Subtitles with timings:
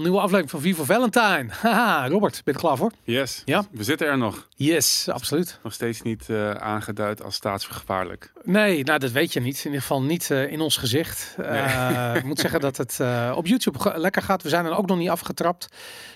[0.00, 1.46] Nieuwe aflevering van Vivo Valentine.
[1.62, 2.92] Haha, Robert, ben je klaar voor?
[3.04, 3.42] Yes.
[3.44, 3.64] Ja.
[3.70, 4.48] We zitten er nog.
[4.56, 5.58] Yes, absoluut.
[5.62, 8.32] Nog steeds niet uh, aangeduid als staatsgevaarlijk.
[8.42, 9.58] Nee, nou dat weet je niet.
[9.58, 11.36] In ieder geval niet uh, in ons gezicht.
[11.40, 13.00] Uh, ik moet zeggen dat het
[13.34, 14.42] op YouTube lekker gaat.
[14.42, 15.68] We zijn er ook nog niet afgetrapt.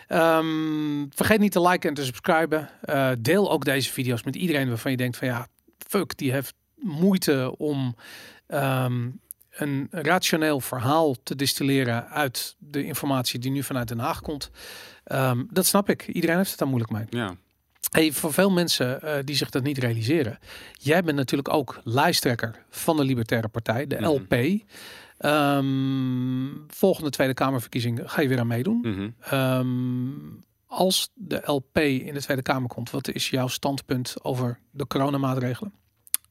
[0.09, 2.70] Um, vergeet niet te liken en te subscriben.
[3.19, 5.47] deel ook deze video's met iedereen waarvan je denkt van ja,
[5.89, 7.97] fuck, die heeft moeite om...
[8.48, 9.20] Um,
[9.56, 14.51] een rationeel verhaal te distilleren uit de informatie die nu vanuit Den Haag komt.
[15.12, 16.09] Um, dat snap ik.
[16.09, 17.05] Iedereen heeft het daar moeilijk mee.
[17.10, 17.37] Ja.
[17.91, 20.38] Hey, voor veel mensen uh, die zich dat niet realiseren.
[20.72, 24.14] Jij bent natuurlijk ook lijsttrekker van de Libertaire Partij, de mm -hmm.
[24.14, 24.61] LP.
[25.19, 28.78] Um, volgende Tweede Kamerverkiezing ga je weer aan meedoen.
[28.83, 29.38] Mm -hmm.
[29.38, 34.86] um, als de LP in de Tweede Kamer komt, wat is jouw standpunt over de
[34.86, 35.72] coronamaatregelen?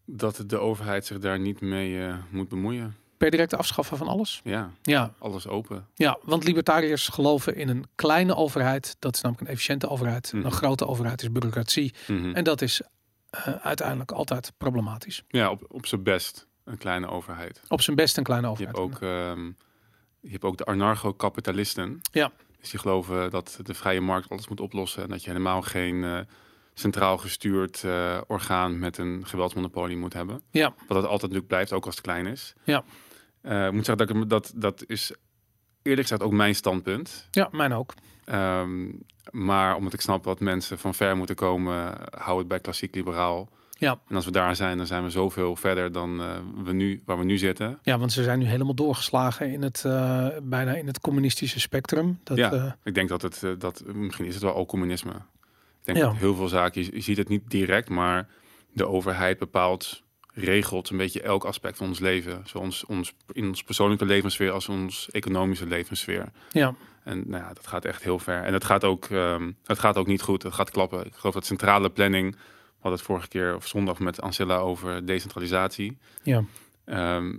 [0.06, 4.42] Dat de overheid zich daar niet mee uh, moet bemoeien per direct afschaffen van alles?
[4.44, 5.88] Ja, ja, alles open.
[5.94, 8.96] Ja, want libertariërs geloven in een kleine overheid.
[9.00, 10.34] Dat is namelijk een efficiënte overheid.
[10.34, 10.46] Mhm.
[10.46, 11.94] Een grote overheid is bureaucratie.
[12.08, 12.36] Mhm.
[12.36, 12.82] En dat is
[13.36, 15.24] uh, uiteindelijk altijd problematisch.
[15.28, 17.62] Ja, op, op zijn best een kleine overheid.
[17.68, 18.78] Op zijn best een kleine Je overheid.
[18.78, 19.46] hebt ook, ehm,
[20.20, 22.00] je hebt ook de anarcho-kapitalisten.
[22.12, 22.32] Ja.
[22.60, 25.04] Dus die geloven dat de vrije markt alles moet oplossen.
[25.04, 26.20] En dat je helemaal geen uh,
[26.74, 30.42] centraal gestuurd uh, orgaan met een geweldsmonopolie moet hebben.
[30.52, 30.74] Ja.
[30.88, 32.54] Wat het altijd natuurlijk blijft, ook als het klein is.
[32.64, 32.84] Ja.
[33.46, 35.14] Uh, ik moet zeggen dat, ik, dat dat is
[35.82, 37.28] eerlijk gezegd ook mijn standpunt.
[37.32, 37.94] Ja, mijn ook.
[38.32, 42.96] Um, maar omdat ik snap wat mensen van ver moeten komen, hou het bij klassiek
[42.96, 43.50] liberaal.
[43.78, 44.00] Ja.
[44.08, 46.32] En als we daar zijn, dan zijn we zoveel verder dan uh,
[46.64, 47.80] we nu, waar we nu zitten.
[47.82, 52.20] Ja, want ze zijn nu helemaal doorgeslagen in het uh, bijna in het communistische spectrum.
[52.24, 55.12] Dat, ja, uh, ik denk dat het dat misschien is het wel ook communisme.
[55.12, 56.06] Ik denk Ja.
[56.06, 58.28] dat heel veel zaken, je, je ziet het niet direct, maar
[58.74, 60.04] de overheid bepaalt
[60.38, 62.42] regelt een beetje elk aspect van ons leven.
[62.46, 66.32] Zo ons, ons, in ons persoonlijke levenssfeer als ons economische levenssfeer.
[66.52, 66.76] ja.
[67.04, 68.44] En nou ja, dat gaat echt heel ver.
[68.44, 70.44] En het gaat ook, ehm, het gaat ook niet goed.
[70.44, 71.06] Het gaat klappen.
[71.06, 72.38] Ik geloof dat centrale planning, we
[72.72, 75.98] hadden het vorige keer of zondag met Ancilla over decentralisatie.
[76.24, 76.44] Ja.
[76.86, 77.36] Ehm,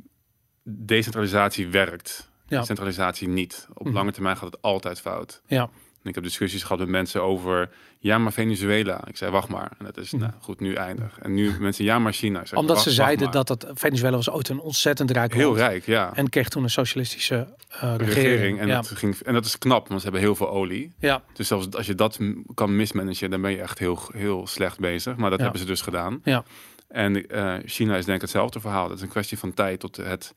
[0.63, 2.31] decentralisatie werkt.
[2.47, 2.65] Ja.
[2.65, 3.69] Centralisatie niet.
[3.75, 3.95] Op Mhm.
[3.95, 5.43] lange termijn gaat het altijd fout.
[5.47, 5.71] Ja.
[6.07, 7.69] En ik heb discussies gehad met mensen over,
[7.99, 9.07] ja, maar Venezuela.
[9.07, 9.73] Ik zei, wacht maar.
[9.79, 11.19] En dat is, nou goed, nu eindig.
[11.19, 12.45] En nu mensen, ja, maar China.
[12.45, 15.59] Zei, Omdat wacht- ze zeiden dat het Venezuela was ooit een ontzettend rijk Heel land.
[15.59, 16.11] rijk, ja.
[16.15, 18.13] En kreeg toen een socialistische eh, regering.
[18.15, 18.61] regering.
[18.61, 18.75] En, ja.
[18.75, 20.93] dat ging, en dat is knap, want ze hebben heel veel olie.
[20.99, 21.23] ja.
[21.33, 22.19] Dus zelfs als je dat
[22.55, 25.17] kan mismanagen, dan ben je echt heel, heel slecht bezig.
[25.17, 25.45] Maar dat Ja.
[25.45, 26.21] hebben ze dus gedaan.
[26.25, 26.45] Ja.
[26.89, 28.89] En eh, China is denk ik hetzelfde verhaal.
[28.89, 30.35] Dat is een kwestie van tijd tot het,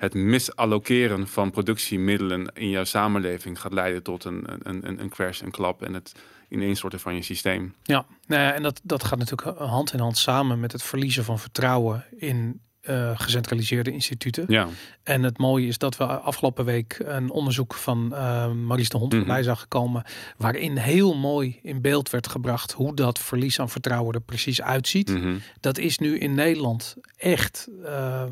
[0.00, 5.40] het misallokeren van productiemiddelen in jouw samenleving gaat leiden tot een, een, een, een crash,
[5.40, 6.12] een klap en het
[6.48, 7.74] ineenstorten van je systeem.
[7.82, 11.24] Ja, nou ja, en dat, dat gaat natuurlijk hand in hand samen met het verliezen
[11.24, 14.44] van vertrouwen in eh, gecentraliseerde instituten.
[14.48, 14.68] Ja,
[15.02, 19.12] En het mooie is dat we afgelopen week een onderzoek van eh Maries de Hond
[19.12, 19.20] Mhm.
[19.22, 20.04] voorbij zag komen,
[20.36, 25.08] waarin heel mooi in beeld werd gebracht hoe dat verlies aan vertrouwen er precies uitziet.
[25.10, 25.36] Mhm.
[25.60, 28.22] Dat is nu in Nederland echt eh,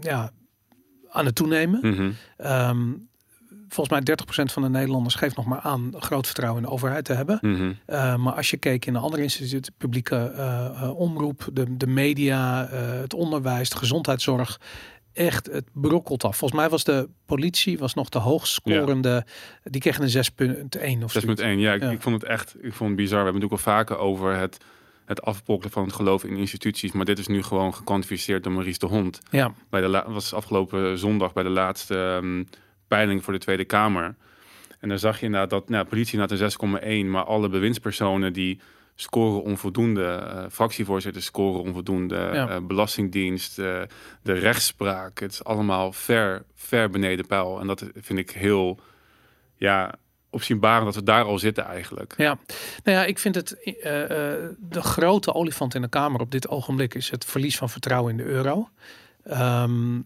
[0.00, 0.30] ja,
[1.14, 1.78] aan het toenemen.
[1.82, 2.10] Mhm.
[2.36, 2.92] Ehm,
[3.68, 7.04] volgens mij 30% van de Nederlanders geeft nog maar aan groot vertrouwen in de overheid
[7.04, 7.38] te hebben.
[7.40, 7.72] Mhm.
[7.88, 11.86] Uh, maar als je keek in de andere instituten, publieke uh, uh, omroep, de, de
[11.86, 14.60] media, uh, het onderwijs, de gezondheidszorg,
[15.12, 16.36] echt het brokkelt af.
[16.36, 19.24] Volgens mij was de politie was nog de hoogst scorende.
[19.62, 20.24] Die kregen een
[20.98, 21.20] 6.1 of zo.
[21.20, 21.90] 6.1, ja, Ja.
[21.90, 23.18] ik vond het echt, ik vond het bizar.
[23.18, 24.64] We hebben het natuurlijk al vaker over het,
[25.04, 26.92] het afbrokkelen van het geloof in instituties.
[26.92, 29.20] Maar dit is nu gewoon gekwantificeerd door Maurice de Hond.
[29.30, 32.44] Ja, bij de was afgelopen zondag bij de laatste ehm,
[32.88, 34.14] peiling voor de Tweede Kamer.
[34.80, 38.60] En dan zag je inderdaad dat nou, politie had een 6,1, maar alle bewindspersonen die
[38.94, 42.48] scoren onvoldoende, eh, fractievoorzitters scoren onvoldoende, Ja.
[42.48, 43.82] eh, belastingdienst, eh,
[44.22, 47.60] de rechtspraak, het is allemaal ver, ver beneden peil.
[47.60, 48.80] En dat vind ik heel,
[49.56, 49.94] ja,
[50.34, 52.14] opzienbarend dat we daar al zitten eigenlijk.
[52.16, 52.38] ja.
[52.84, 56.48] Nou ja, ik vind het eh, eh, de grote olifant in de Kamer op dit
[56.48, 58.68] ogenblik is het verlies van vertrouwen in de euro.
[59.24, 60.00] Ehm,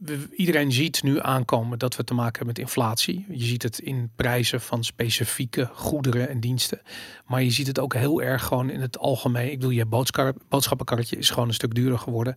[0.00, 3.24] we- iedereen ziet nu aankomen dat we te maken hebben met inflatie.
[3.28, 6.80] Je ziet het in prijzen van specifieke goederen en diensten.
[7.26, 9.50] Maar je ziet het ook heel erg gewoon in het algemeen.
[9.50, 12.36] Ik bedoel, je boodschap, boodschappenkarretje is gewoon een stuk duurder geworden.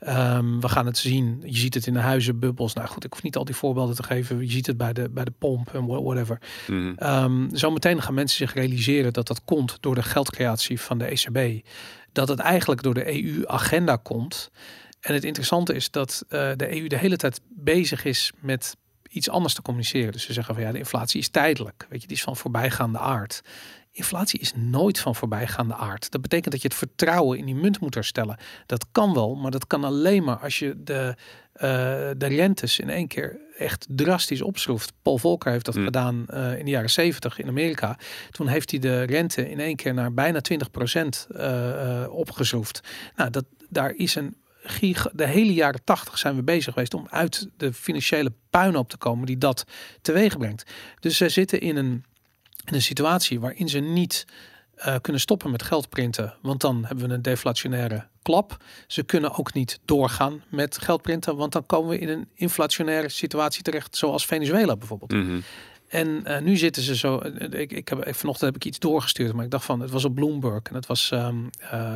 [0.00, 1.42] Ehm, we gaan het zien.
[1.46, 2.74] Je ziet het in de huizenbubbels.
[2.74, 4.40] Nou goed, ik hoef niet al die voorbeelden te geven.
[4.40, 6.38] Je ziet het bij de, bij de pomp en wha- whatever.
[6.96, 11.66] Ehm, zometeen gaan mensen zich realiseren dat dat komt door de geldcreatie van de ECB.
[12.12, 14.50] Dat het eigenlijk door de EU-agenda komt.
[15.00, 18.76] En het interessante is dat eh, de EU de hele tijd bezig is met
[19.10, 20.12] iets anders te communiceren.
[20.12, 21.86] Dus ze zeggen van ja, de inflatie is tijdelijk.
[21.88, 23.42] Weet je, die is van voorbijgaande aard.
[23.92, 26.10] Inflatie is nooit van voorbijgaande aard.
[26.10, 28.38] Dat betekent dat je het vertrouwen in die munt moet herstellen.
[28.66, 31.14] Dat kan wel, maar dat kan alleen maar als je de,
[31.54, 31.60] uh,
[32.16, 34.92] de rentes in één keer echt drastisch opschroeft.
[35.02, 35.84] Paul Volcker heeft dat Mm.
[35.84, 37.98] gedaan uh, in de jaren 70 in Amerika.
[38.30, 42.80] Toen heeft hij de rente in één keer naar bijna 20 procent uh, opgeschroefd.
[43.16, 47.06] Nou, dat, daar is een giga, de hele jaren 80 zijn we bezig geweest om
[47.10, 49.64] uit de financiële puinhoop te komen die dat
[50.02, 50.70] teweeg brengt.
[51.00, 52.04] Dus ze zitten in een,
[52.64, 54.26] in een situatie waarin ze niet
[54.76, 58.56] uh, kunnen stoppen met geld printen, want dan hebben we een deflationaire klap.
[58.86, 63.08] Ze kunnen ook niet doorgaan met geld printen, want dan komen we in een inflationaire
[63.08, 65.12] situatie terecht, zoals Venezuela bijvoorbeeld.
[65.12, 65.42] -hmm.
[65.90, 67.20] En uh, nu zitten ze zo.
[67.50, 70.14] Ik, ik heb vanochtend heb ik iets doorgestuurd, maar ik dacht van het was op
[70.14, 71.94] Bloomberg en het was um, uh,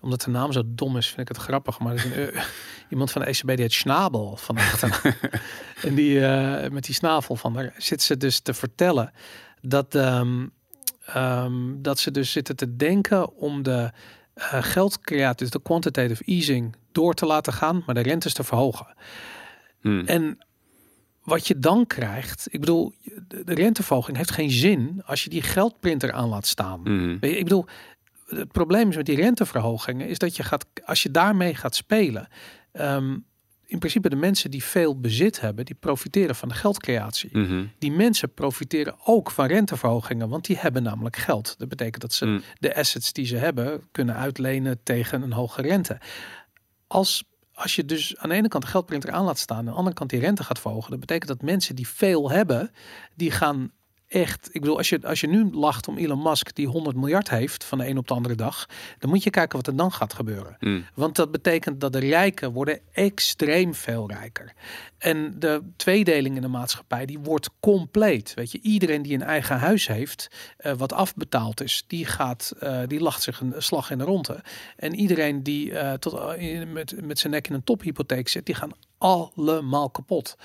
[0.00, 1.78] omdat de naam zo dom is, vind ik het grappig.
[1.78, 2.42] Maar er is een, uh,
[2.90, 4.56] iemand van de ECB die heet Schnabel van
[5.86, 6.20] en die
[6.70, 9.12] met die snavel van daar zit ze dus te vertellen
[9.60, 10.52] dat um,
[11.16, 13.90] um, dat ze dus zitten te denken om de
[14.50, 18.94] geldcreatie, dus de quantitative easing, door te laten gaan, maar de rentes te verhogen.
[19.80, 20.06] Hmm.
[20.06, 20.38] En
[21.22, 22.92] wat je dan krijgt, ik bedoel,
[23.28, 26.80] de renteverhoging heeft geen zin als je die geldprinter aan laat staan.
[26.84, 27.16] Mm.
[27.20, 27.66] Je, ik bedoel,
[28.26, 32.28] het probleem is met die renteverhogingen, is dat je gaat, als je daarmee gaat spelen,
[32.72, 33.24] um,
[33.66, 37.30] in principe de mensen die veel bezit hebben, die profiteren van de geldcreatie.
[37.32, 37.70] Mm -hmm.
[37.78, 41.54] Die mensen profiteren ook van renteverhogingen, want die hebben namelijk geld.
[41.58, 42.42] Dat betekent dat ze Mm.
[42.58, 45.98] de assets die ze hebben kunnen uitlenen tegen een hoge rente.
[46.86, 47.24] Als
[47.60, 49.96] als je dus aan de ene kant de geldprinter aan laat staan, aan de andere
[49.96, 52.70] kant die rente gaat verhogen, dat betekent dat mensen die veel hebben,
[53.14, 53.72] die gaan
[54.10, 54.48] echt.
[54.52, 57.64] Ik bedoel, als je, als je nu lacht om Elon Musk die 100 miljard heeft
[57.64, 58.66] van de een op de andere dag,
[58.98, 60.56] dan moet je kijken wat er dan gaat gebeuren.
[60.60, 60.84] Mm.
[60.94, 64.52] Want dat betekent dat de rijken worden extreem veel rijker.
[64.98, 68.34] En de tweedeling in de maatschappij die wordt compleet.
[68.34, 70.30] Weet je, iedereen die een eigen huis heeft,
[70.60, 74.42] uh, wat afbetaald is, die gaat, uh, die lacht zich een slag in de ronde.
[74.76, 78.54] En iedereen die uh, tot, in, met, met zijn nek in een tophypotheek zit, die
[78.54, 80.36] gaan allemaal kapot.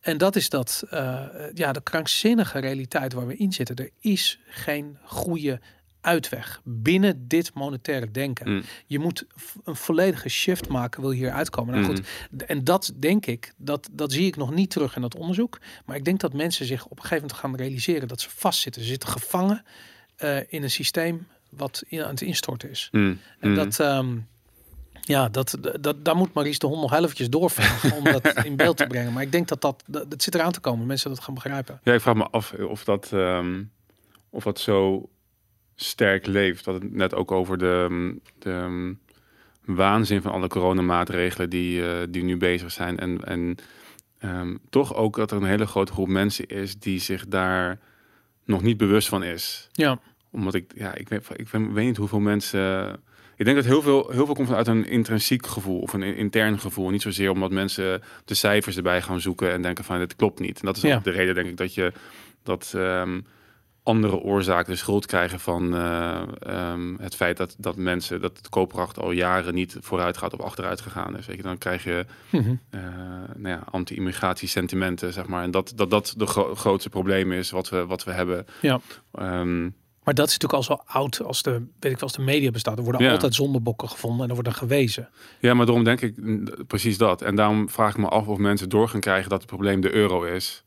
[0.00, 1.20] En dat is dat, uh,
[1.54, 3.76] ja, de krankzinnige realiteit waar we in zitten.
[3.76, 5.60] Er is geen goede
[6.00, 8.50] uitweg binnen dit monetaire denken.
[8.50, 8.62] Mm.
[8.86, 9.26] Je moet
[9.64, 11.74] een volledige shift maken, wil je hier uitkomen.
[11.74, 11.96] Nou, Mm.
[11.96, 12.06] goed,
[12.46, 15.60] en dat denk ik, dat, dat zie ik nog niet terug in dat onderzoek.
[15.84, 18.82] Maar ik denk dat mensen zich op een gegeven moment gaan realiseren dat ze vastzitten.
[18.82, 19.64] Ze zitten gevangen
[20.18, 22.88] uh, in een systeem wat in, aan het instorten is.
[22.92, 23.18] Mm.
[23.40, 23.54] En Mm.
[23.54, 23.78] dat...
[23.78, 24.26] Um,
[25.04, 28.56] ja, dat, dat, daar moet Maurice de Hond nog heel eventjes doorvragen om dat in
[28.56, 29.12] beeld te brengen.
[29.12, 30.86] Maar ik denk dat dat, dat, dat zit eraan te komen.
[30.86, 31.80] Mensen dat gaan begrijpen.
[31.82, 33.70] Ja, ik vraag me af of dat, um,
[34.30, 35.08] of dat zo
[35.74, 36.64] sterk leeft.
[36.64, 39.00] Dat het net ook over de, de um,
[39.64, 42.98] waanzin van alle coronamaatregelen die, uh, die nu bezig zijn.
[42.98, 43.56] En, en
[44.22, 47.78] um, toch ook dat er een hele grote groep mensen is die zich daar
[48.44, 49.68] nog niet bewust van is.
[49.72, 49.98] Ja.
[50.30, 53.02] Omdat ik, ja, ik weet, ik weet niet hoeveel mensen...
[53.36, 56.58] Ik denk dat heel veel, heel veel komt uit een intrinsiek gevoel of een intern
[56.60, 56.90] gevoel.
[56.90, 60.58] Niet zozeer omdat mensen de cijfers erbij gaan zoeken en denken van dit klopt niet.
[60.60, 60.96] En dat is Ja.
[60.96, 61.92] ook de reden, denk ik, dat je
[62.42, 63.20] dat ehm,
[63.82, 68.48] andere oorzaken de schuld krijgen van eh, ehm, het feit dat, dat mensen, dat het
[68.48, 71.26] koopkracht al jaren niet vooruit gaat of achteruit gegaan is.
[71.26, 72.54] Weet je, dan krijg je Mhm.
[72.70, 72.80] eh,
[73.36, 75.42] nou ja, anti-immigratiesentimenten, zeg maar.
[75.42, 78.46] En dat dat, dat de gro- grootste probleem is wat we, wat we hebben.
[78.60, 78.80] Ja.
[79.12, 79.68] Ehm,
[80.04, 82.50] Maar dat is natuurlijk al zo oud als de, weet ik wel, als de media
[82.50, 82.78] bestaat.
[82.78, 83.10] Er worden Ja.
[83.12, 85.08] altijd zondebokken gevonden en er worden gewezen.
[85.40, 87.22] Ja, maar daarom denk ik mm, precies dat.
[87.22, 89.92] En daarom vraag ik me af of mensen door gaan krijgen dat het probleem de
[89.94, 90.64] euro is.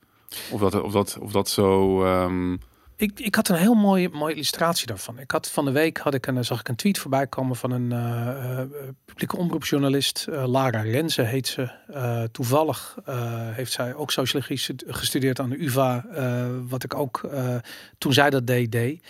[0.52, 2.04] Of dat, of dat, of dat zo.
[2.06, 2.56] ehm,
[3.00, 5.20] Ik, ik had een heel mooie, mooie illustratie daarvan.
[5.20, 7.72] Ik had van de week had ik een, zag ik een tweet voorbij komen van
[7.72, 8.68] een eh, eh,
[9.06, 10.28] publieke omroepjournalist.
[10.30, 11.72] eh, Lara Renze heet ze.
[11.88, 13.16] Eh, toevallig eh,
[13.52, 16.06] heeft zij ook sociologie gestu- gestudeerd aan de UvA.
[16.14, 17.56] eh, wat ik ook eh,
[17.98, 19.06] toen zij dat deed, deed.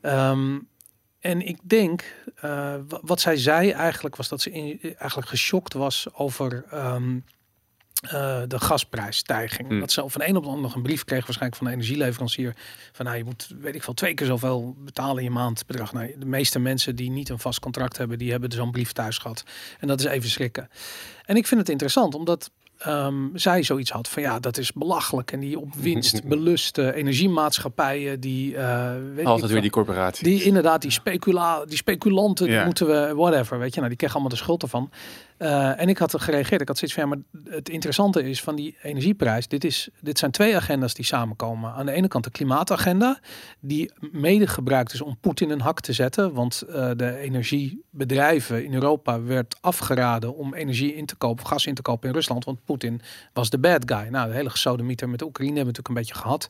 [0.00, 0.58] Ehm,
[1.20, 5.72] en ik denk, eh, wa- wat zij zei eigenlijk was dat ze in, eigenlijk geschokt
[5.72, 7.18] was over ehm,
[8.02, 9.68] eh, de gasprijsstijging.
[9.68, 9.80] Hmm.
[9.80, 12.54] Dat ze van een op de ander nog een brief kreeg, waarschijnlijk van de energieleverancier.
[12.92, 15.92] Van nou, je moet, weet ik veel, twee keer zoveel betalen in je maand bedrag.
[15.92, 19.18] Nou, de meeste mensen die niet een vast contract hebben, die hebben zo'n brief thuis
[19.18, 19.44] gehad.
[19.80, 20.68] En dat is even schrikken.
[21.24, 25.32] En ik vind het interessant, omdat ehm, zij zoiets had van ja, dat is belachelijk.
[25.32, 29.48] En die op winst beluste energiemaatschappijen, die eh, weet ik altijd veel.
[29.48, 30.24] weer die corporatie.
[30.24, 33.76] Die inderdaad, die, specula die speculanten, die moeten we, whatever, weet je.
[33.76, 34.90] Nou, die kregen allemaal de schuld ervan.
[35.38, 36.60] Uh, en ik had gereageerd.
[36.60, 39.48] Ik had zoiets van, ja, maar het interessante is van die energieprijs.
[39.48, 41.72] Dit, is, dit zijn twee agenda's die samenkomen.
[41.72, 43.20] Aan de ene kant de klimaatagenda,
[43.60, 46.32] die mede gebruikt is om Poetin een hak te zetten.
[46.32, 51.74] Want uh, de energiebedrijven in Europa werd afgeraden om energie in te kopen, gas in
[51.74, 52.44] te kopen in Rusland.
[52.44, 53.00] Want Poetin
[53.32, 54.08] was de bad guy.
[54.08, 56.48] Nou, de hele gesodemieter met de Oekraïne hebben we natuurlijk een beetje gehad.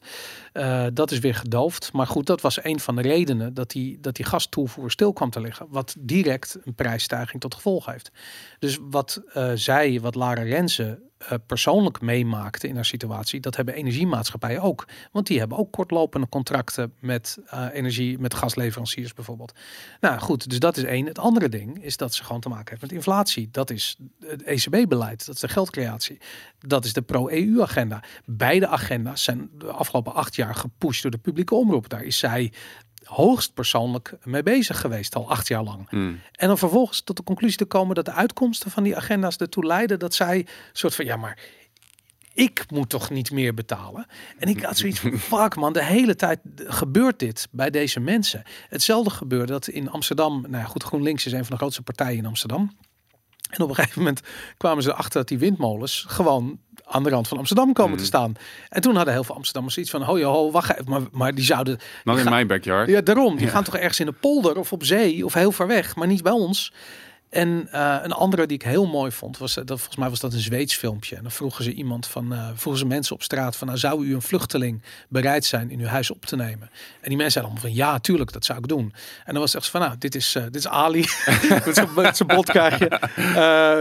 [0.53, 1.93] Uh, dat is weer gedoofd.
[1.93, 5.31] Maar goed, dat was een van de redenen dat die, dat die gastoevoer stil kwam
[5.31, 5.67] te liggen.
[5.69, 8.11] Wat direct een prijsstijging tot gevolg heeft.
[8.59, 13.75] Dus wat uh, zij, wat Lara Renze uh, persoonlijk meemaakte in haar situatie, dat hebben
[13.75, 14.89] energiemaatschappijen ook.
[15.13, 19.53] Want die hebben ook kortlopende contracten met uh, energie, met gasleveranciers bijvoorbeeld.
[20.01, 21.07] Nou goed, dus dat is één.
[21.07, 23.49] Het andere ding is dat ze gewoon te maken heeft met inflatie.
[23.51, 26.19] Dat is het ECB-beleid, dat is de geldcreatie.
[26.59, 28.03] Dat is de pro-EU-agenda.
[28.25, 31.89] Beide agenda's zijn de afgelopen acht jaar gepusht door de publieke omroep.
[31.89, 32.53] Daar is zij
[33.07, 35.91] hoogst persoonlijk mee bezig geweest, al acht jaar lang.
[35.91, 36.21] Mm.
[36.33, 39.65] En dan vervolgens tot de conclusie te komen dat de uitkomsten van die agenda's ertoe
[39.65, 41.39] leiden dat zij soort van ja, maar
[42.35, 44.07] ik moet toch niet meer betalen.
[44.39, 48.43] En ik had zoiets van fuck man, de hele tijd gebeurt dit bij deze mensen.
[48.69, 50.41] Hetzelfde gebeurde dat in Amsterdam.
[50.41, 52.77] Nou ja, goed, GroenLinks is een van de grootste partijen in Amsterdam.
[53.51, 54.21] En op een gegeven moment
[54.57, 58.01] kwamen ze achter dat die windmolens gewoon aan de rand van Amsterdam komen Mhm.
[58.01, 58.33] te staan.
[58.69, 60.91] En toen hadden heel veel Amsterdammers iets van, ho, ho, wacht even.
[60.91, 61.77] Maar, maar die zouden...
[62.05, 62.89] Die in gaan- mijn backyard.
[62.89, 63.37] Ja, daarom.
[63.37, 63.51] Die Ja.
[63.53, 66.23] gaan toch ergens in de polder of op zee of heel ver weg, maar niet
[66.23, 66.73] bij ons.
[67.31, 70.21] En eh, een andere die ik heel mooi vond, was eh, dat volgens mij was
[70.21, 71.17] dat een Zweeds filmpje.
[71.17, 74.07] En dan vroegen ze iemand van, eh, vroegen ze mensen op straat van, nou, zou
[74.07, 76.71] u een vluchteling bereid zijn in uw huis op te nemen?
[77.01, 78.93] En die mensen zeiden allemaal van, ja, tuurlijk, dat zou ik doen.
[79.25, 81.05] En dan was het echt van, nou, dit is, eh, dit is Ali,
[81.97, 83.01] met zijn- botkaartje.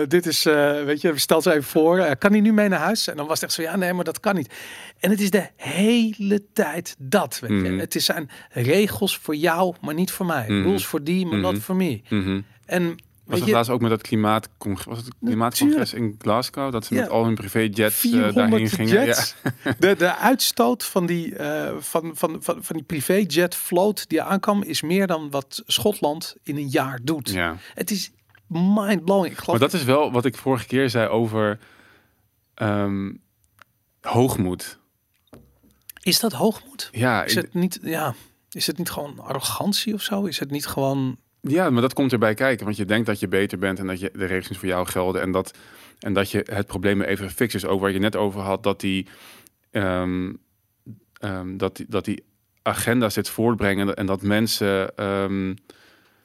[0.08, 0.44] Dit is,
[0.86, 3.08] weet je, stel ze even voor, kan hij nu mee naar huis?
[3.08, 4.54] En dan was het echt zo, ja, nee, maar dat kan niet.
[5.00, 7.56] En het is de hele tijd dat, weet je.
[7.70, 7.80] Mhm.
[7.80, 10.46] Het is zijn regels voor jou, maar niet voor mij.
[10.50, 10.62] Mhm.
[10.64, 11.52] Rules for die, maar Mhm.
[11.52, 12.02] not for me.
[12.10, 12.42] Mhm.
[12.66, 14.50] En Was het laatst ook met dat klimaat
[14.86, 16.72] was het klimaatcongres in Glasgow?
[16.72, 17.02] Dat ze Ja.
[17.02, 19.06] met al hun privéjets eh 400 daarheen gingen.
[19.06, 19.36] jets.
[19.80, 24.64] De, de uitstoot van die, eh, van, van, van, van die privéjet vloot die aankwam
[24.64, 27.30] is meer dan wat Schotland in een jaar doet.
[27.30, 27.36] Ja.
[27.46, 27.58] ja.
[27.74, 28.12] Het is
[28.48, 29.46] mind-blowing.
[29.46, 31.60] Maar dat is wel wat ik vorige keer zei over
[32.54, 33.12] ehm,
[34.02, 34.80] hoogmoed.
[36.02, 36.90] Is dat hoogmoed?
[36.92, 38.14] Ja, Is ik- het niet, ja,
[38.52, 40.24] is het niet gewoon arrogantie of zo?
[40.26, 41.18] Is het niet gewoon...
[41.48, 42.66] Ja, maar dat komt erbij kijken.
[42.66, 45.22] Want je denkt dat je beter bent en dat je de regels voor jou gelden.
[45.22, 45.58] En dat,
[46.00, 47.66] en dat je het probleem even gefixt is.
[47.66, 49.08] Ook waar je net over had, dat die,
[49.72, 50.34] ehm,
[51.20, 52.24] ehm, dat, die, dat die
[52.62, 53.96] agenda zit voortbrengen.
[53.96, 55.54] En dat mensen, ehm,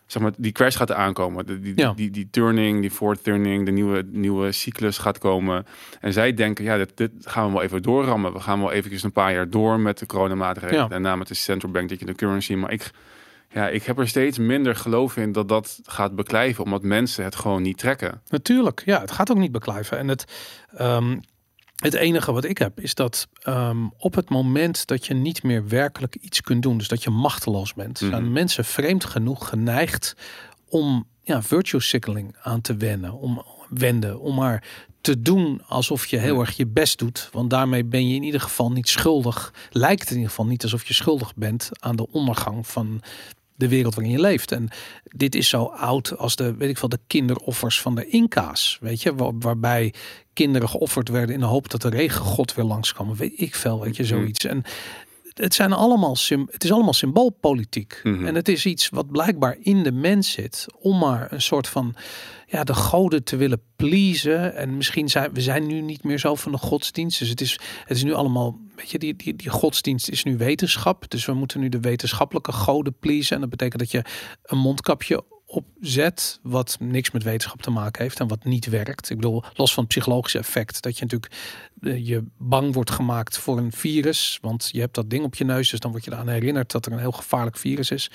[0.07, 1.47] zeg maar, die crash gaat aankomen.
[1.47, 1.93] Die, die, Ja.
[1.93, 5.67] die, die turning, die fourth turning, de nieuwe, nieuwe cyclus gaat komen.
[6.01, 8.33] En zij denken, ja, dit, dit gaan we wel even doorrammen.
[8.33, 10.83] We gaan wel eventjes een paar jaar door met de coronamaatregelen.
[10.83, 10.89] Ja.
[10.89, 12.55] Daarna met de central bank, dat je de currency.
[12.55, 12.91] Maar ik,
[13.53, 17.35] ja, ik heb er steeds minder geloof in dat dat gaat beklijven, omdat mensen het
[17.37, 18.23] gewoon niet trekken.
[18.29, 19.99] Natuurlijk, ja, het gaat ook niet beklijven.
[19.99, 20.25] En het,
[20.77, 21.19] ehm,
[21.77, 25.69] het enige wat ik heb is dat ehm, op het moment dat je niet meer
[25.69, 28.33] werkelijk iets kunt doen, dus dat je machteloos bent, zijn Mhm.
[28.33, 30.15] mensen vreemd genoeg geneigd
[30.69, 34.65] om ja, virtue signaling aan te wennen, om wenden, om maar
[35.01, 36.41] te doen alsof je heel Ja.
[36.41, 37.29] erg je best doet.
[37.33, 39.53] Want daarmee ben je in ieder geval niet schuldig.
[39.71, 43.01] Lijkt het in ieder geval niet alsof je schuldig bent aan de ondergang van
[43.61, 44.53] de wereld waarin je leeft.
[44.53, 44.69] En
[45.05, 48.79] dit is zo oud als de, weet ik veel, de kinderoffers van de Inca's.
[48.81, 49.95] Weet je, waar- waarbij
[50.33, 53.17] kinderen geofferd werden in de hoop dat de regengod weer langskwam.
[53.17, 54.13] Weet ik veel, weet je, Mhm.
[54.13, 54.45] zoiets.
[54.45, 54.63] En
[55.35, 56.17] het zijn allemaal,
[56.51, 58.01] het is allemaal symboolpolitiek.
[58.03, 58.27] Mhm.
[58.27, 61.95] En het is iets wat blijkbaar in de mens zit om maar een soort van
[62.47, 64.57] ja, de goden te willen pleasen.
[64.57, 67.19] En misschien zijn we zijn nu niet meer zo van de godsdienst.
[67.19, 67.53] Dus het is,
[67.85, 71.11] het is nu allemaal, weet je, die, die, die godsdienst is nu wetenschap.
[71.11, 73.35] Dus we moeten nu de wetenschappelijke goden pleasen.
[73.35, 74.05] En dat betekent dat je
[74.43, 79.11] een mondkapje opzet wat niks met wetenschap te maken heeft en wat niet werkt.
[79.11, 81.33] Ik bedoel, los van het psychologische effect dat je natuurlijk
[81.81, 85.45] eh, je bang wordt gemaakt voor een virus, want je hebt dat ding op je
[85.45, 88.11] neus, dus dan word je eraan herinnerd dat er een heel gevaarlijk virus is.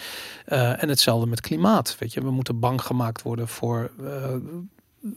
[0.45, 4.35] Eh, en hetzelfde met klimaat, weet je, we moeten bang gemaakt worden voor eh,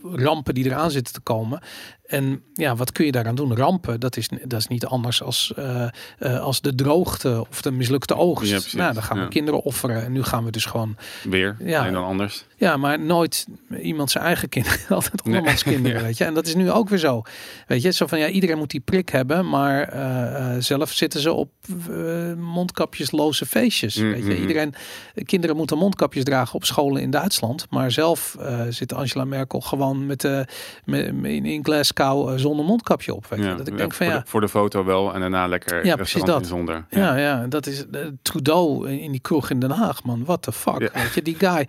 [0.03, 1.63] rampen die eraan zitten te komen.
[2.09, 3.57] En ja, wat kun je daaraan doen?
[3.57, 5.89] Rampen, dat is, dat is niet anders als, eh,
[6.19, 8.51] eh, als de droogte of de mislukte oogst.
[8.73, 9.29] Ja, nou, dan gaan we Ja.
[9.29, 11.87] kinderen offeren en nu gaan we dus gewoon Weer, Ja.
[11.87, 12.45] en dan anders.
[12.57, 13.47] ja, maar nooit
[13.83, 14.79] iemand zijn eigen kinderen.
[14.89, 15.35] Altijd Nee.
[15.35, 16.25] andermans kinderen, weet je.
[16.25, 17.23] En dat is nu ook weer zo.
[17.67, 19.49] Weet je, zo van ja, iedereen moet die prik hebben.
[19.49, 21.51] Maar eh, zelf zitten ze op
[22.37, 23.95] mondkapjesloze feestjes.
[23.97, 24.41] Weet je, Mhm.
[24.41, 24.75] iedereen,
[25.25, 27.67] kinderen moeten mondkapjes dragen op scholen in Duitsland.
[27.71, 28.37] Maar zelf
[28.69, 30.45] zit Angela Merkel gewoon met, de
[30.85, 33.27] met, met- in Glasgow eh, zonder mondkapje op.
[33.27, 33.45] Weet je.
[33.45, 35.85] Ja, Dat ik denk van voor, ja, de, voor de foto wel en daarna lekker
[35.87, 36.47] Ja, precies dat.
[36.47, 36.87] zonder.
[36.91, 40.25] Ja, ja, dat is eh, Trudeau in die kroeg in Den Haag, man.
[40.25, 40.89] What the fuck, Ja.
[40.93, 41.69] weet je, die guy.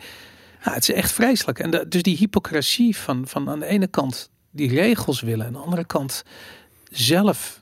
[0.63, 1.59] Ja, het is echt vreselijk.
[1.59, 5.45] En de, dus die hypocrisie van, van aan de ene kant die regels willen.
[5.45, 6.24] En aan de andere kant
[6.89, 7.59] zelf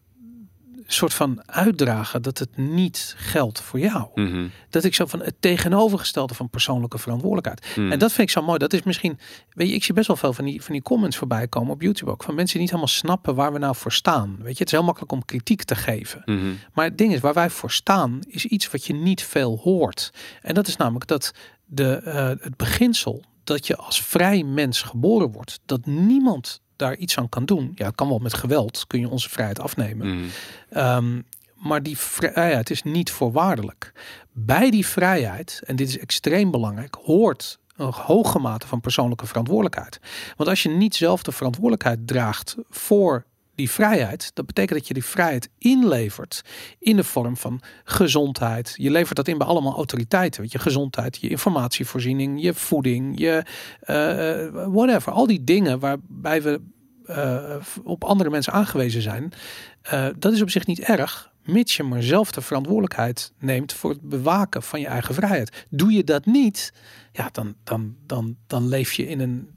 [0.88, 4.08] soort van uitdragen dat het niet geldt voor jou.
[4.16, 4.48] Mhm.
[4.70, 7.78] Dat ik zo van het tegenovergestelde van persoonlijke verantwoordelijkheid.
[7.78, 7.92] Mhm.
[7.92, 8.58] En dat vind ik zo mooi.
[8.58, 11.18] Dat is misschien, weet je, ik zie best wel veel van die, van die comments
[11.18, 12.24] voorbij komen op YouTube ook.
[12.24, 14.36] Van mensen die niet helemaal snappen waar we nou voor staan.
[14.40, 16.22] Weet je, het is heel makkelijk om kritiek te geven.
[16.26, 16.54] Mhm.
[16.74, 20.14] Maar het ding is, waar wij voor staan, is iets wat je niet veel hoort.
[20.42, 21.34] En dat is namelijk dat
[21.66, 27.18] de, eh, het beginsel dat je als vrij mens geboren wordt, dat niemand daar iets
[27.18, 27.72] aan kan doen.
[27.76, 30.08] Ja, het kan wel met geweld, kun je onze vrijheid afnemen.
[30.08, 30.26] Mhm.
[30.70, 31.22] Ehm,
[31.56, 33.92] maar die vrijheid is niet voorwaardelijk.
[34.32, 40.00] Bij die vrijheid, en dit is extreem belangrijk, hoort een hoge mate van persoonlijke verantwoordelijkheid.
[40.36, 43.26] Want als je niet zelf de verantwoordelijkheid draagt voor
[43.58, 46.42] die vrijheid, dat betekent dat je die vrijheid inlevert
[46.80, 48.74] in de vorm van gezondheid.
[48.78, 50.46] Je levert dat in bij allemaal autoriteiten.
[50.48, 53.44] Je, gezondheid, je informatievoorziening, je voeding, je
[53.80, 55.12] eh, whatever.
[55.12, 56.62] Al die dingen waarbij we
[57.06, 59.34] eh, op andere mensen aangewezen zijn.
[59.82, 63.90] eh, dat is op zich niet erg, mits je maar zelf de verantwoordelijkheid neemt voor
[63.90, 65.66] het bewaken van je eigen vrijheid.
[65.70, 66.74] Doe je dat niet,
[67.12, 69.57] ja, dan, dan, dan, dan leef je in een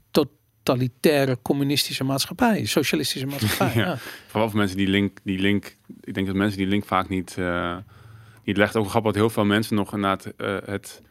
[0.63, 3.71] totalitaire communistische maatschappij, socialistische maatschappij.
[3.81, 3.87] Ja.
[3.87, 3.97] ja.
[4.27, 7.35] Vooral voor mensen die link, die link, ik denk dat mensen die link vaak niet,
[7.37, 7.77] eh
[8.43, 8.75] niet legt.
[8.75, 11.01] Ook grappig dat heel veel mensen nog inderdaad eh, het,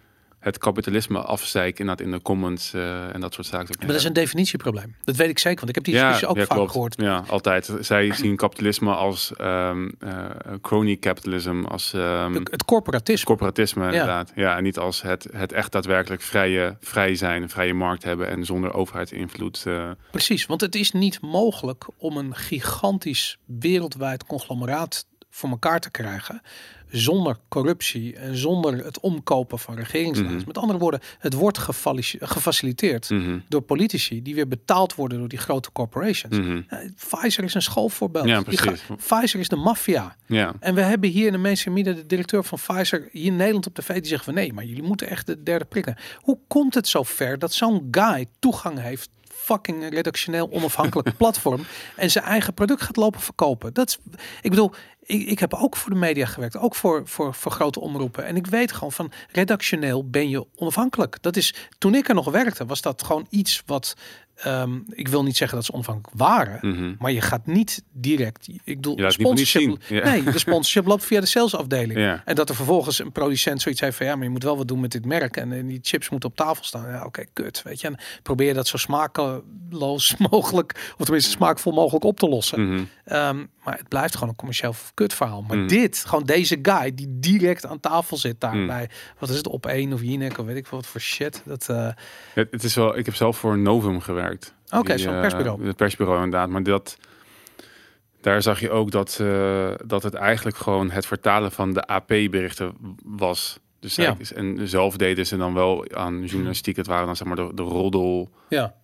[0.40, 3.74] het kapitalisme afzeiken inderdaad in de comments eh, en dat soort zaken.
[3.78, 4.94] Maar dat is een definitieprobleem.
[5.04, 6.72] Dat weet ik zeker, want ik heb die ja, discussie ook ja, vaak klopt.
[6.72, 6.94] gehoord.
[7.00, 7.70] Ja, altijd.
[7.80, 10.24] Zij zien kapitalisme als ehm eh,
[10.60, 13.26] crony capitalism, als ehm, De- Het corporatisme.
[13.26, 14.32] corporatisme inderdaad.
[14.34, 18.28] Ja, en niet als het, het echt daadwerkelijk vrije, vrij zijn, een vrije markt hebben
[18.28, 19.62] en zonder overheidsinvloed.
[19.66, 25.90] eh, Precies, want het is niet mogelijk om een gigantisch wereldwijd conglomeraat voor elkaar te
[25.90, 26.42] krijgen
[26.90, 30.38] zonder corruptie en zonder het omkopen van regeringsleiders.
[30.38, 30.46] Mhm.
[30.46, 31.58] Met andere woorden, het wordt
[32.18, 36.38] gefaciliteerd mhm, door politici die weer betaald worden door die grote corporations.
[36.38, 36.60] mhm.
[36.96, 38.26] Pfizer is een schoolvoorbeeld.
[38.26, 38.42] Ja.
[38.96, 40.16] Pfizer is de maffia.
[40.26, 43.66] Ja, En we hebben hier in de mainstream de directeur van Pfizer hier in Nederland
[43.66, 45.96] op tv die zegt van nee, maar jullie moeten echt de derde prikken.
[46.16, 51.64] Hoe komt het zo ver dat zo'n guy toegang heeft fucking redactioneel onafhankelijk platform
[51.96, 53.74] en zijn eigen product gaat lopen verkopen?
[53.74, 53.98] Dat is,
[54.42, 54.72] ik bedoel,
[55.02, 58.24] ik, ik heb ook voor de media gewerkt, ook voor, voor, voor grote omroepen.
[58.24, 61.22] En ik weet gewoon van redactioneel ben je onafhankelijk.
[61.22, 63.96] Dat is, toen ik er nog werkte, was dat gewoon iets wat,
[64.42, 66.94] ehm, ik wil niet zeggen dat ze onafhankelijk waren, mhm.
[66.98, 68.48] maar je gaat niet direct.
[68.48, 69.60] Ik bedoel, Je niet sponsorship.
[69.62, 69.78] zien.
[69.96, 70.04] Ja.
[70.04, 71.98] Nee, de sponsorship loopt via de salesafdeling.
[71.98, 72.22] Ja.
[72.24, 74.68] En dat er vervolgens een producent zoiets heeft van ja, maar je moet wel wat
[74.68, 75.36] doen met dit merk.
[75.36, 76.88] En, eh, die chips moeten op tafel staan.
[76.88, 77.62] Ja, oké, kut.
[77.62, 77.86] Weet je.
[77.86, 82.88] En probeer dat zo smakeloos mogelijk, of tenminste smaakvol mogelijk op te lossen.
[83.04, 85.42] Ehm, maar het blijft gewoon een commercieel kut verhaal.
[85.48, 85.66] Maar Mm.
[85.66, 88.66] dit, gewoon deze guy die direct aan tafel zit daar Mm.
[88.66, 91.42] bij, wat is het, op één of Jinek of weet ik veel wat voor shit.
[91.44, 91.88] Dat, eh,
[92.34, 94.54] Het, het is wel, ik heb zelf voor Novum gewerkt.
[94.70, 95.66] Oké, zo'n eh, persbureau.
[95.66, 96.48] Het persbureau inderdaad.
[96.48, 96.96] Maar dat,
[98.20, 102.72] daar zag je ook dat, eh, dat het eigenlijk gewoon het vertalen van de AP-berichten
[103.04, 103.58] was.
[103.80, 104.16] Dus Ja.
[104.34, 106.76] En zelf deden ze dan wel aan journalistiek.
[106.76, 108.74] Het waren dan zeg maar de, de roddel ja,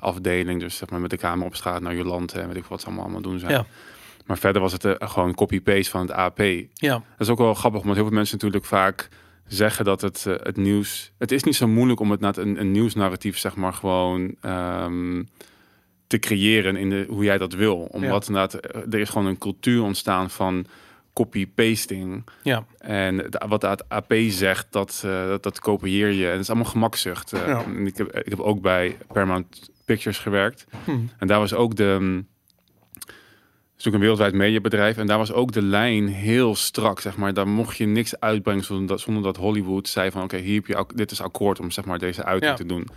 [0.00, 0.60] afdeling.
[0.60, 2.86] Dus zeg maar met de camera op straat naar Jolante en weet ik wat ze
[2.86, 3.52] allemaal, allemaal doen zijn.
[3.52, 3.66] Ja.
[4.26, 6.38] Maar verder was het eh, gewoon copy-paste van het AP.
[6.74, 9.08] ja, Dat is ook wel grappig, omdat heel veel mensen natuurlijk vaak
[9.46, 11.12] zeggen dat het, eh, het nieuws...
[11.18, 15.22] Het is niet zo moeilijk om het na een, een nieuwsnarratief, zeg maar, gewoon ehm,
[16.06, 17.76] te creëren in de, hoe jij dat wil.
[17.90, 20.66] Omdat inderdaad, eh, er is gewoon een cultuur ontstaan van
[21.12, 22.24] copy-pasting.
[22.42, 22.64] ja.
[22.78, 26.24] En de- wat het AP zegt, dat, dat, dat kopieer je.
[26.26, 27.30] En het is allemaal gemakzucht.
[27.30, 27.60] Ja.
[27.84, 30.66] ik, heb, ik heb ook bij Paramount Pictures gewerkt.
[30.84, 30.90] Hm.
[31.18, 32.24] En daar was ook de.
[33.80, 34.96] Is ook een wereldwijd mediabedrijf.
[34.96, 37.00] En daar was ook de lijn heel strak.
[37.00, 37.34] Zeg maar.
[37.34, 40.66] Daar mocht je niks uitbrengen zonder dat, zonder dat Hollywood zei van oké, hier heb
[40.66, 42.56] je dit is akkoord om zeg maar deze uiting Ja.
[42.56, 42.88] te doen.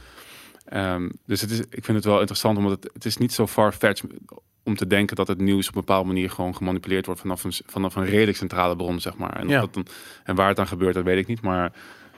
[0.65, 3.47] Ehm, dus het is, ik vind het wel interessant, omdat het, het is niet zo
[3.47, 4.09] far-fetched
[4.63, 7.53] om te denken dat het nieuws op een bepaalde manier gewoon gemanipuleerd wordt vanaf een,
[7.65, 9.35] vanaf een redelijk centrale bron, zeg maar.
[9.35, 9.59] En, Ja.
[9.59, 9.85] dat dan,
[10.23, 11.41] en waar het dan gebeurt, dat weet ik niet.
[11.41, 11.71] Maar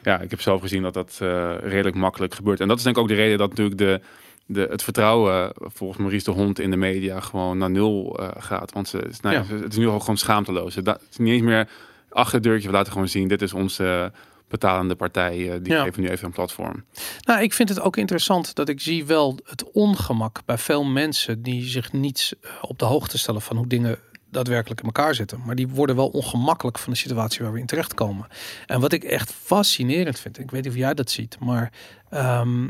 [0.03, 2.59] ja, ik heb zelf gezien dat dat eh, redelijk makkelijk gebeurt.
[2.59, 4.01] En dat is denk ik ook de reden dat natuurlijk de,
[4.45, 8.71] de, het vertrouwen volgens Maurice de Hond in de media gewoon naar nul eh, gaat.
[8.73, 9.55] Want ze, nou, ja, Ja.
[9.55, 10.75] het is nu al gewoon schaamteloos.
[10.75, 11.69] Het, is niet eens meer
[12.09, 14.11] achter het deurtje, we laten gewoon zien, dit is onze
[14.47, 15.83] betalende partij, eh, die Ja.
[15.83, 16.83] geven nu even een platform.
[17.21, 21.41] Nou, ik vind het ook interessant dat ik zie wel het ongemak bij veel mensen
[21.41, 23.99] die zich niet eh, op de hoogte stellen van hoe dingen
[24.31, 25.41] daadwerkelijk in elkaar zitten.
[25.45, 28.27] Maar die worden wel ongemakkelijk van de situatie waar we in terechtkomen.
[28.65, 31.71] En wat ik echt fascinerend vind, ik weet niet of jij dat ziet, maar
[32.09, 32.67] ehm,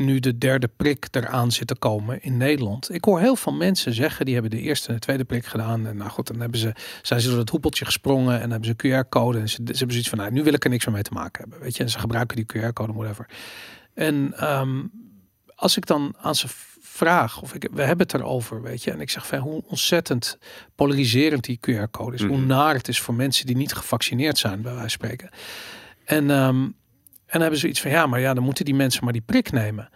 [0.00, 2.94] nu de derde prik eraan zit te komen in Nederland.
[2.94, 5.86] Ik hoor heel veel mensen zeggen, die hebben de eerste en de tweede prik gedaan.
[5.86, 8.74] En nou goed, dan hebben ze, zijn ze door dat hoepeltje gesprongen en hebben ze
[8.76, 9.38] een QR-code.
[9.38, 11.12] En ze, ze hebben zoiets van, nou, nu wil ik er niks meer mee te
[11.12, 11.60] maken hebben.
[11.60, 13.26] Weet je, en ze gebruiken die QR-code, whatever.
[13.94, 14.82] En ehm,
[15.54, 16.46] als ik dan aan ze
[16.82, 20.38] vraag, of ik, we hebben het erover, weet je, en ik zeg van hoe ontzettend
[20.74, 22.46] polariserend die QR-code is, hoe Mhm.
[22.46, 25.30] naar het is voor mensen die niet gevaccineerd zijn, bij wijze van spreken.
[26.04, 26.74] En, ehm, en
[27.32, 29.52] dan hebben ze iets van ja, maar ja, dan moeten die mensen maar die prik
[29.52, 29.88] nemen.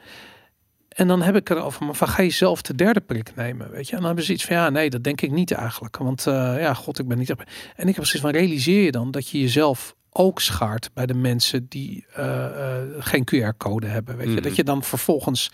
[0.88, 3.85] En dan heb ik erover, maar van ga je zelf de derde prik nemen, weet
[3.87, 3.90] je?
[3.90, 6.55] En dan hebben ze iets van ja, nee, dat denk ik niet eigenlijk, want eh,
[6.59, 7.31] ja, god, ik ben niet.
[7.31, 7.38] En
[7.77, 11.66] ik heb precies van realiseer je dan dat je jezelf ook schaart bij de mensen
[11.68, 14.33] die eh, eh, geen QR-code hebben, weet je?
[14.33, 14.42] Mhm.
[14.42, 15.51] Dat je dan vervolgens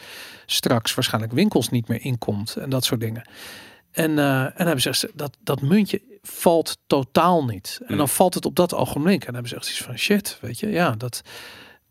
[0.47, 3.29] straks waarschijnlijk winkels niet meer inkomt en dat soort dingen.
[3.90, 7.79] En, en dan hebben ze dat, dat muntje valt totaal niet.
[7.81, 8.09] En dan Mm.
[8.09, 9.21] valt het op dat ogenblik.
[9.21, 11.23] En dan hebben ze echt iets van shit, weet je, ja, dat,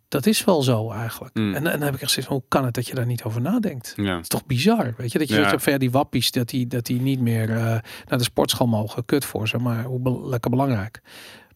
[0.09, 1.35] dat is wel zo eigenlijk.
[1.35, 1.53] Mm.
[1.55, 3.23] En, en dan heb ik echt zoiets van, hoe kan het dat je daar niet
[3.23, 3.93] over nadenkt?
[3.95, 4.11] Ja.
[4.13, 5.19] Het is toch bizar, weet je?
[5.19, 5.47] Dat je Ja.
[5.47, 7.57] hebt van ja, die wappies, dat die, dat die niet meer eh,
[8.07, 9.05] naar de sportschool mogen.
[9.05, 11.01] Kut voor ze, maar hoe be- lekker belangrijk.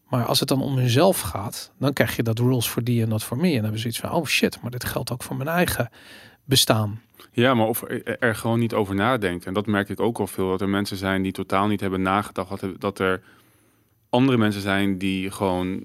[0.09, 3.09] Maar als het dan om hunzelf gaat, dan krijg je dat rules for die en
[3.09, 3.47] not for me.
[3.47, 5.89] En dan hebben ze iets van, oh shit, maar dit geldt ook voor mijn eigen
[6.45, 7.01] bestaan.
[7.31, 7.83] Ja, maar of
[8.19, 9.45] er gewoon niet over nadenkt.
[9.45, 10.49] En dat merk ik ook al veel.
[10.49, 12.61] Dat er mensen zijn die totaal niet hebben nagedacht.
[12.61, 13.21] Dat dat er
[14.09, 15.83] andere mensen zijn die gewoon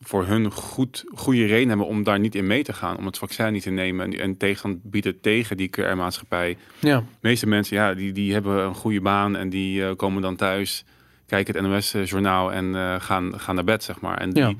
[0.00, 2.96] voor hun goed, goede reden hebben om daar niet in mee te gaan.
[2.96, 6.56] Om het vaccin niet te nemen en, en tegen bieden tegen die QR-maatschappij.
[6.78, 10.22] Ja, De meeste mensen, ja, die, die hebben een goede baan en die eh, komen
[10.22, 10.84] dan thuis,
[11.26, 14.18] kijken het NOS-journaal en eh, gaan, gaan naar bed, zeg maar.
[14.18, 14.52] En die, Ja.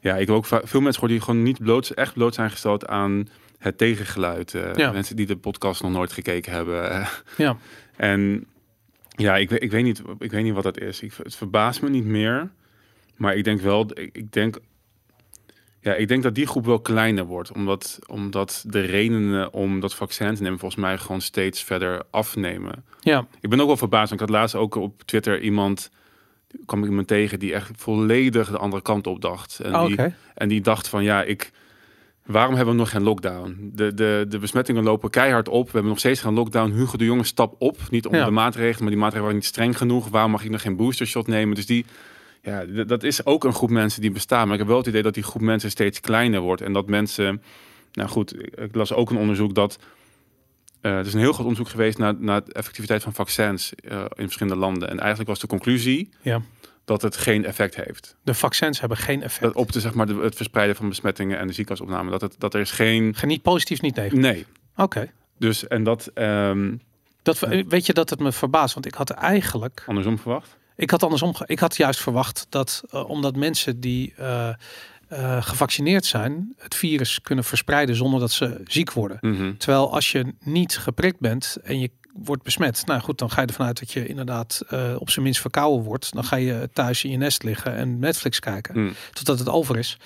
[0.00, 0.14] ja.
[0.16, 3.28] ik heb ook veel mensen gehoord die gewoon niet bloot, echt bloot zijn gesteld aan
[3.58, 4.54] het tegengeluid.
[4.54, 4.92] Eh, Ja.
[4.92, 7.06] Mensen die de podcast nog nooit gekeken hebben.
[7.36, 7.56] ja,
[7.96, 8.46] en
[9.16, 11.00] ja, ik, weet- ik, weet niet, ik weet niet wat dat is.
[11.00, 12.50] Ik, het verbaast me niet meer.
[13.16, 14.58] Maar ik denk wel, ik, denk,
[15.80, 17.52] ja, ik denk dat die groep wel kleiner wordt.
[17.52, 22.84] Omdat, omdat de redenen om dat vaccin te nemen volgens mij gewoon steeds verder afnemen.
[23.00, 24.08] ja, Ik ben ook wel verbaasd.
[24.10, 25.90] want Ik had laatst ook op Twitter iemand
[26.66, 29.60] kwam ik iemand tegen die echt volledig de andere kant op dacht.
[29.60, 31.50] En, Oh, die, en die dacht van ja, ik.
[32.26, 33.70] Waarom hebben we nog geen lockdown?
[33.74, 35.64] De, de, de besmettingen lopen keihard op.
[35.64, 36.70] We hebben nog steeds geen lockdown.
[36.72, 37.78] Hugo de Jonge stap op.
[37.90, 38.24] Niet om Ja.
[38.24, 40.08] de maatregelen, maar die maatregelen waren niet streng genoeg.
[40.08, 41.54] Waarom mag ik nog geen boostershot nemen?
[41.54, 41.84] Dus die,
[42.42, 44.44] ja, dat is ook een groep mensen die bestaan.
[44.44, 46.62] Maar ik heb wel het idee dat die groep mensen steeds kleiner wordt.
[46.62, 47.42] En dat mensen,
[47.92, 49.78] nou goed, ik las ook een onderzoek dat
[50.80, 54.04] eh, er is een heel groot onderzoek geweest naar, naar de effectiviteit van vaccins eh,
[54.14, 54.88] in verschillende landen.
[54.88, 56.40] En eigenlijk was de conclusie Ja.
[56.84, 58.16] dat het geen effect heeft.
[58.22, 59.42] De vaccins hebben geen effect.
[59.42, 62.10] Dat op de, zeg maar, de, het verspreiden van besmettingen en de ziekenhuisopname.
[62.10, 63.14] Dat, het, dat er is geen...
[63.14, 64.20] Geen niet positief, niet negatief.
[64.20, 64.46] Nee.
[64.76, 65.10] Oké.
[65.38, 66.74] Dus, en dat ehm,
[67.22, 68.74] Dat, weet je dat het me verbaast?
[68.74, 70.56] Want ik had eigenlijk andersom verwacht.
[70.76, 74.48] Ik had andersom, ik had juist verwacht dat eh, omdat mensen die eh,
[75.08, 79.18] eh, gevaccineerd zijn, het virus kunnen verspreiden zonder dat ze ziek worden.
[79.20, 79.56] Mhm.
[79.56, 83.46] Terwijl als je niet geprikt bent en je wordt besmet, nou goed, dan ga je
[83.46, 84.62] ervan uit dat je inderdaad
[84.98, 86.12] op zijn minst verkouden wordt.
[86.12, 88.94] Dan ga je thuis in je nest liggen en Netflix kijken Mm.
[89.12, 89.98] totdat het over is.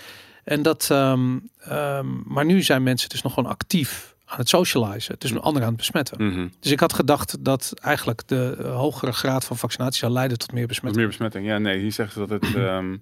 [0.45, 5.15] En dat, ehm, ehm, maar nu zijn mensen dus nog gewoon actief aan het socializen,
[5.19, 6.27] dus een ander aan het besmetten.
[6.29, 6.49] Mhm.
[6.61, 10.53] Dus ik had gedacht dat eigenlijk de eh, hogere graad van vaccinatie zou leiden tot
[10.53, 10.97] meer Met besmetting.
[11.03, 11.47] meer besmetting.
[11.47, 12.55] Ja, nee, hier zeggen ze dat het...
[12.55, 12.97] ehm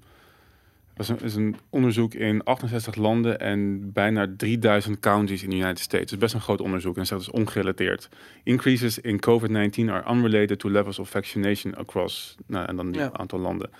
[0.97, 5.79] was een, is een onderzoek in 68 landen en bijna 3000 counties in de United
[5.79, 6.11] States.
[6.11, 8.09] Dus best een groot onderzoek en zegt dus ongerelateerd.
[8.43, 12.37] Increases in COVID-19 are unrelated to levels of vaccination across.
[12.47, 13.11] Nou, en dan die Ja.
[13.13, 13.71] aantal landen.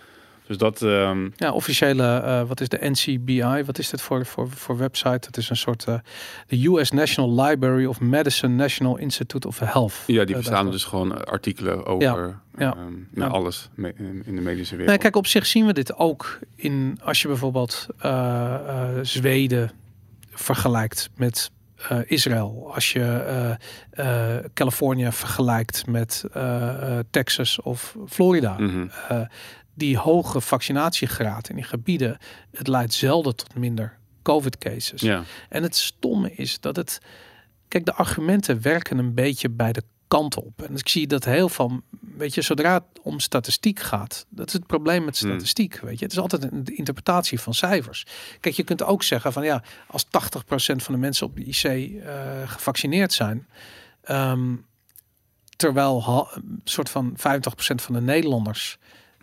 [0.49, 0.83] Dus dat...
[0.83, 3.63] ehm, Ja, officiële, eh, wat is de NCBI?
[3.65, 5.27] Wat is dit voor, voor, voor website?
[5.27, 5.95] Het is een soort, eh,
[6.47, 9.93] de US National Library of Medicine National Institute of Health.
[10.07, 12.71] ja, die Eh, verzamelen dat- dus gewoon artikelen over Ja, ja.
[12.77, 13.37] ehm, nou, Ja.
[13.37, 14.89] alles me- in de medische wereld.
[14.89, 19.71] Nee, kijk, op zich zien we dit ook in, als je bijvoorbeeld eh, eh, Zweden
[20.31, 21.51] vergelijkt met
[21.89, 22.71] eh, Israël.
[22.75, 28.57] Als je eh, eh, Californië vergelijkt met eh, eh, Texas of Florida.
[28.59, 28.87] Mhm.
[29.09, 29.21] eh,
[29.79, 32.19] die hoge vaccinatiegraad in die gebieden,
[32.51, 35.01] het leidt zelden tot minder COVID-cases.
[35.01, 37.01] Ja, En het stomme is dat het,
[37.69, 40.63] kijk, de argumenten werken een beetje bij de kant op.
[40.63, 41.81] En ik zie dat heel veel,
[42.17, 45.29] weet je, zodra het om statistiek gaat, dat is het probleem met Hmm.
[45.31, 45.79] statistiek.
[45.81, 48.07] Weet je, het is altijd een interpretatie van cijfers.
[48.41, 51.63] Kijk, je kunt ook zeggen van ja, als 80% van de mensen op de IC
[51.65, 53.47] eh, gevaccineerd zijn.
[54.03, 54.55] ehm,
[55.57, 58.79] terwijl een soort van 85% van de Nederlanders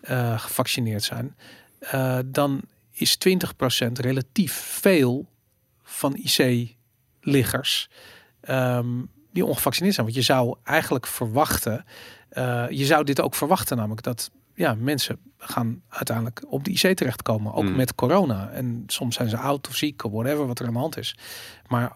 [0.05, 1.35] eh, gevaccineerd zijn,
[1.79, 5.29] eh, dan is 20% relatief veel
[5.83, 7.89] van IC-liggers
[8.41, 8.87] ehm,
[9.31, 10.05] die ongevaccineerd zijn.
[10.05, 11.85] Want je zou eigenlijk verwachten,
[12.29, 16.95] eh, je zou dit ook verwachten, namelijk dat ja, mensen gaan uiteindelijk op de IC
[16.97, 17.75] terechtkomen, ook Mm.
[17.75, 18.49] met corona.
[18.49, 21.17] En soms zijn ze oud of ziek of whatever wat er aan de hand is.
[21.67, 21.95] Maar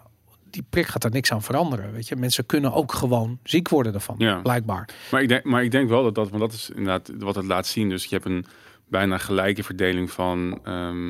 [0.52, 1.92] die prik gaat er niks aan veranderen.
[1.92, 4.42] Weet je, mensen kunnen ook gewoon ziek worden ervan, Ja.
[4.42, 4.90] blijkbaar.
[5.12, 7.46] Maar ik, denk, maar ik denk wel dat dat, want dat is inderdaad wat het
[7.46, 7.90] laat zien.
[7.90, 8.46] Dus je hebt een
[8.88, 11.08] bijna gelijke verdeling van ehm,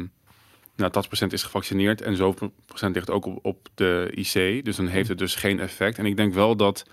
[0.75, 4.65] nou, dat procent is gevaccineerd en zoveel procent ligt ook op, op de IC.
[4.65, 5.97] Dus dan heeft het dus geen effect.
[5.97, 6.85] En ik denk wel dat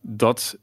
[0.00, 0.58] dat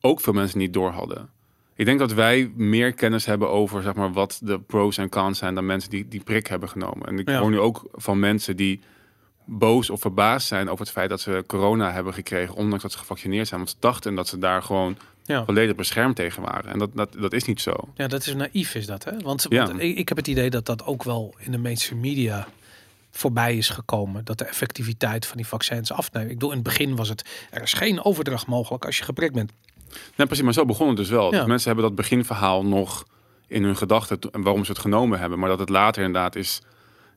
[0.00, 1.30] ook veel mensen niet door hadden.
[1.74, 5.38] Ik denk dat wij meer kennis hebben over zeg maar, wat de pros en cons
[5.38, 7.06] zijn dan mensen die die prik hebben genomen.
[7.08, 7.40] En ik Ja.
[7.40, 8.80] hoor nu ook van mensen die
[9.44, 12.98] boos of verbaasd zijn over het feit dat ze corona hebben gekregen, ondanks dat ze
[12.98, 13.60] gevaccineerd zijn.
[13.60, 15.44] Want ze dachten dat ze daar gewoon Ja.
[15.44, 16.70] volledig beschermd tegen waren.
[16.72, 17.72] En dat, dat, dat is niet zo.
[17.94, 19.18] Ja, dat is naïef is dat, hè?
[19.18, 19.66] Want, Ja.
[19.66, 22.48] want ik, ik heb het idee dat dat ook wel in de mainstream media
[23.10, 24.24] voorbij is gekomen.
[24.24, 26.26] Dat de effectiviteit van die vaccins afneemt.
[26.28, 29.34] Ik bedoel, in het begin was het, er is geen overdracht mogelijk als je geprikt
[29.34, 29.52] bent.
[30.16, 31.24] Nee, precies, maar zo begon het dus wel.
[31.32, 31.38] Ja.
[31.38, 33.04] Dus mensen hebben dat beginverhaal nog
[33.46, 35.38] in hun gedachten waarom ze het genomen hebben.
[35.38, 36.60] Maar dat het later inderdaad is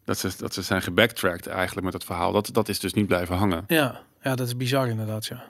[0.05, 2.31] dat ze, dat ze zijn gebacktracked eigenlijk met het verhaal.
[2.31, 3.63] Dat, dat is dus niet blijven hangen.
[3.67, 5.43] Ja, ja, dat is bizar inderdaad, ja.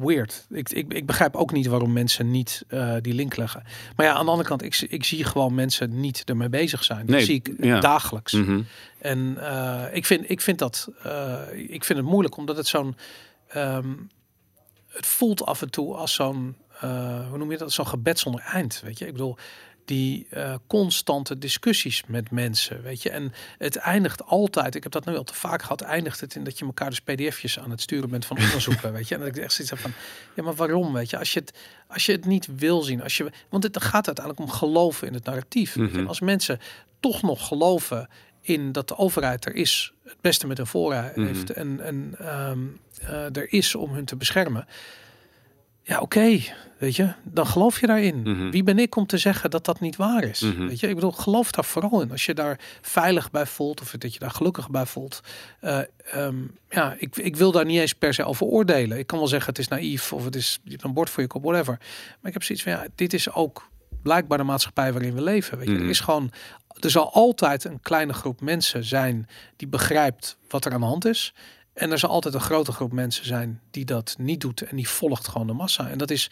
[0.00, 0.46] Weird.
[0.50, 3.62] Ik, ik, ik begrijp ook niet waarom mensen niet eh, die link leggen.
[3.96, 6.84] Maar ja, aan de andere kant, ik, zie- ik zie gewoon mensen niet ermee bezig
[6.84, 6.98] zijn.
[7.06, 7.80] Dat Nee, zie ik ja.
[7.80, 8.32] dagelijks.
[8.32, 8.60] Mhm.
[8.98, 12.96] En eh, ik, vind, ik, vind dat, eh, ik vind het moeilijk, omdat het zo'n...
[13.48, 13.92] ehm,
[14.88, 16.56] het voelt af en toe als zo'n...
[17.28, 17.72] hoe noem je dat?
[17.72, 19.06] Zo'n gebed zonder eind, weet je?
[19.06, 19.36] Ik bedoel,
[19.86, 23.10] die eh, constante discussies met mensen, weet je?
[23.10, 26.44] En het eindigt altijd, ik heb dat nu al te vaak gehad, eindigt het in
[26.44, 29.14] dat je elkaar dus pdf'jes aan het sturen bent van onderzoeken, weet je?
[29.14, 29.92] En dat ik echt zoiets heb van,
[30.34, 31.18] ja, maar waarom, weet je?
[31.18, 31.52] Als je het,
[31.88, 35.14] als je het niet wil zien, als je, want het gaat uiteindelijk om geloven in
[35.14, 35.76] het narratief.
[35.76, 36.06] Mhm.
[36.06, 36.60] Als mensen
[37.00, 38.08] toch nog geloven
[38.40, 42.58] in dat de overheid er is, het beste met hun voor heeft en, en ehm,
[43.00, 44.66] eh, er is om hun te beschermen.
[45.88, 46.38] Ja, oké,
[46.78, 48.20] weet je, dan geloof je daarin.
[48.22, 48.50] Mhm.
[48.50, 50.40] Wie ben ik om te zeggen dat dat niet waar is?
[50.40, 50.66] Mhm.
[50.66, 52.10] Weet je, ik bedoel, geloof daar vooral in.
[52.10, 55.20] Als je daar veilig bij voelt of dat je daar gelukkig bij voelt.
[55.60, 55.78] Eh,
[56.10, 56.36] ehm,
[56.70, 58.98] ja, ik, ik wil daar niet eens per se over oordelen.
[58.98, 61.42] Ik kan wel zeggen het is naïef of het is een bord voor je kop,
[61.42, 61.76] whatever.
[62.20, 63.68] Maar ik heb zoiets van ja, dit is ook
[64.02, 65.58] blijkbaar de maatschappij waarin we leven.
[65.58, 65.82] Weet je, Mhm.
[65.82, 66.30] er is gewoon,
[66.80, 71.04] er zal altijd een kleine groep mensen zijn die begrijpt wat er aan de hand
[71.04, 71.34] is.
[71.76, 74.88] En er zal altijd een grote groep mensen zijn die dat niet doet en die
[74.88, 75.88] volgt gewoon de massa.
[75.88, 76.30] En dat is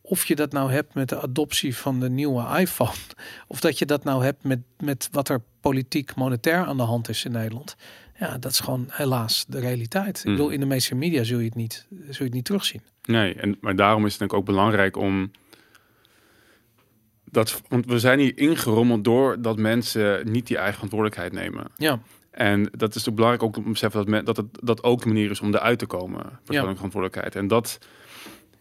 [0.00, 2.90] of je dat nou hebt met de adoptie van de nieuwe iPhone,
[3.46, 7.08] of dat je dat nou hebt met, met wat er politiek monetair aan de hand
[7.08, 7.76] is in Nederland.
[8.18, 10.18] Ja, dat is gewoon helaas de realiteit.
[10.18, 12.82] Ik bedoel, in de meeste media zul je het niet, zul je het niet terugzien.
[13.02, 15.30] Nee, en, maar daarom is het denk ik ook belangrijk om
[17.24, 21.70] dat, want we zijn hier ingerommeld door dat mensen niet die eigen verantwoordelijkheid nemen.
[21.76, 22.00] Ja,
[22.32, 25.00] En dat is ook belangrijk ook om te beseffen dat, men, dat het dat ook
[25.02, 27.34] de manier is om eruit te komen, persoonlijke verantwoordelijkheid.
[27.36, 27.78] En dat,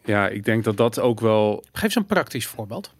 [0.05, 2.93] ja, ik denk dat dat ook wel, geef eens een praktisch voorbeeld.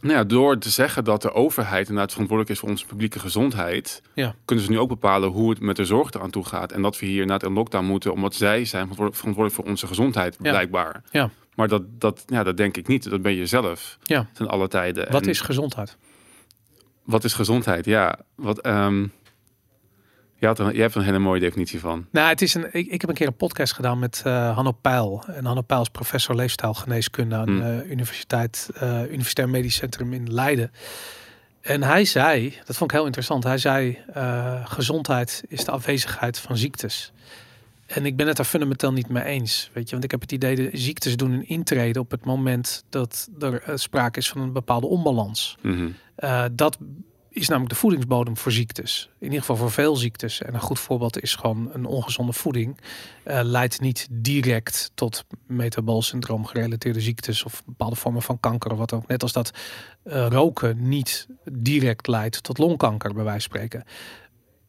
[0.00, 4.02] nou ja, door te zeggen dat de overheid inderdaad verantwoordelijk is voor onze publieke gezondheid,
[4.14, 6.72] Ja, kunnen ze nu ook bepalen hoe het met de zorg eraan toe gaat.
[6.72, 10.36] En dat we hier inderdaad in lockdown moeten, omdat zij zijn verantwoordelijk, voor onze gezondheid,
[10.38, 11.02] blijkbaar.
[11.10, 13.10] ja, Maar dat, dat, ja, dat denk ik niet.
[13.10, 14.26] Dat ben je zelf ja.
[14.32, 15.12] ten alle tijden.
[15.12, 15.96] Wat En is gezondheid?
[17.04, 17.84] wat is gezondheid?
[17.84, 19.06] Ja, wat, ehm
[20.42, 22.06] je, had een, je hebt een hele mooie definitie van.
[22.10, 24.72] Nou, het is een, ik, ik heb een keer een podcast gedaan met eh Hanno
[24.72, 25.24] Peil.
[25.26, 27.60] En Hanno Peil is professor leefstijlgeneeskunde aan Hmm.
[27.60, 30.72] de universiteit, eh Universitair Medisch Centrum in Leiden.
[31.60, 36.38] En hij zei, dat vond ik heel interessant, hij zei eh, gezondheid is de afwezigheid
[36.38, 37.12] van ziektes.
[37.86, 39.70] En ik ben het daar fundamenteel niet mee eens.
[39.72, 42.84] Weet je, want ik heb het idee dat ziektes doen een intrede op het moment
[42.88, 45.56] dat er eh, sprake is van een bepaalde onbalans.
[45.60, 45.88] Mhm.
[46.14, 46.78] Eh, dat
[47.32, 49.10] is namelijk de voedingsbodem voor ziektes.
[49.18, 50.42] In ieder geval voor veel ziektes.
[50.42, 52.78] En een goed voorbeeld is gewoon een ongezonde voeding.
[53.24, 58.78] eh, leidt niet direct tot metabool syndroom gerelateerde ziektes of bepaalde vormen van kanker of
[58.78, 59.06] wat ook.
[59.06, 59.50] Net als dat
[60.02, 63.84] eh, roken niet direct leidt tot longkanker, bij wijze van spreken.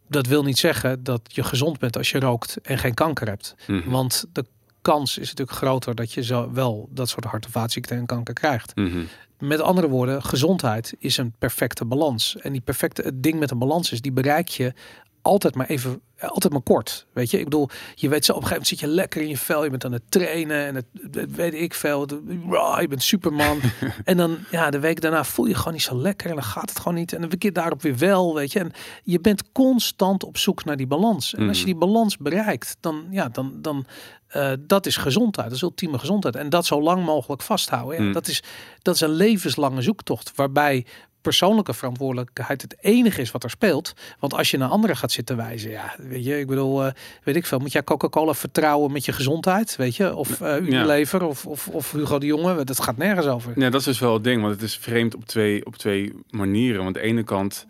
[0.08, 3.56] Dat wil niet zeggen dat je gezond bent als je rookt en geen kanker hebt.
[3.68, 3.90] Mhm.
[3.90, 4.46] Want de
[4.84, 8.34] kans is natuurlijk groter dat je zo wel dat soort hart- en vaatziekten en kanker
[8.34, 8.76] krijgt.
[8.76, 9.04] Mhm.
[9.40, 12.36] Met andere woorden, gezondheid is een perfecte balans.
[12.42, 14.74] En die perfecte, het ding met een balans is, die bereik je
[15.22, 17.06] altijd maar even, altijd maar kort.
[17.14, 19.28] Weet je, ik bedoel, je weet zo op een gegeven moment zit je lekker in
[19.28, 22.16] je vel, je bent aan het trainen en het, het weet ik veel, het-
[22.50, 23.60] rah, je bent Superman.
[24.04, 26.70] en dan, ja, de week daarna voel je gewoon niet zo lekker en dan gaat
[26.70, 27.14] het gewoon niet.
[27.14, 28.60] En een keer daarop weer wel, weet je.
[28.60, 28.72] En
[29.04, 31.34] je bent constant op zoek naar die balans.
[31.36, 33.86] En als je die balans bereikt, dan, ja, dan, dan,
[34.34, 36.36] eh, dat is gezondheid, dat is ultieme gezondheid.
[36.36, 37.98] En dat zo lang mogelijk vasthouden.
[37.98, 38.14] Ja, Mm.
[38.14, 38.44] dat, is,
[38.82, 40.86] dat is een levenslange zoektocht waarbij
[41.22, 43.94] persoonlijke verantwoordelijkheid het enige is wat er speelt.
[44.20, 46.92] Want als je naar anderen gaat zitten wijzen, ja, weet je, ik bedoel, eh,
[47.24, 51.24] weet ik veel, moet jij Coca-Cola vertrouwen met je gezondheid, weet je, of eh Unilever
[51.24, 53.54] of, of, of Hugo de Jonge, dat gaat nergens over.
[53.56, 56.14] Ja, dat is dus wel het ding, want het is vreemd op twee, op twee
[56.30, 56.84] manieren.
[56.84, 57.66] Want aan de ene kant,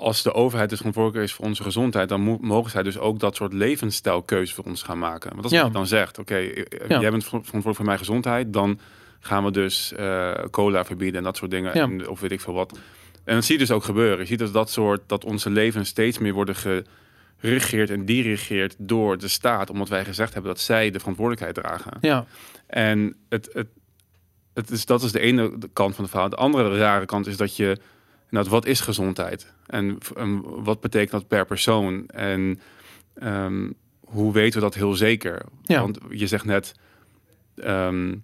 [0.00, 3.18] als de overheid dus verantwoordelijk is voor onze gezondheid, dan mo- mogen zij dus ook
[3.18, 5.36] dat soort levensstijlkeuzes voor ons gaan maken.
[5.36, 5.58] Want Ja.
[5.58, 7.00] wat je dan zegt, oké, eh, Ja.
[7.00, 8.80] jij bent ver- verantwoordelijk voor mijn gezondheid, dan
[9.20, 11.82] gaan we dus eh, cola verbieden en dat soort dingen, Ja.
[11.82, 12.78] en, of weet ik veel wat.
[13.24, 14.18] En dat zie je dus ook gebeuren.
[14.18, 16.54] Je ziet dat dat soort, dat onze levens steeds meer worden
[17.38, 21.92] geregeerd en dirigeerd door de staat, omdat wij gezegd hebben dat zij de verantwoordelijkheid dragen.
[22.00, 22.24] Ja.
[22.66, 23.66] En het, het,
[24.54, 26.28] het is, dat is de ene kant van de verhaal.
[26.28, 27.78] De andere rare kant is dat je,
[28.30, 29.52] nou, wat is gezondheid?
[29.66, 32.06] En, en wat betekent dat per persoon?
[32.06, 32.60] En
[33.14, 35.42] ehm, hoe weten we dat heel zeker?
[35.62, 35.80] Ja.
[35.80, 36.74] Want je zegt net
[37.56, 38.14] ehm,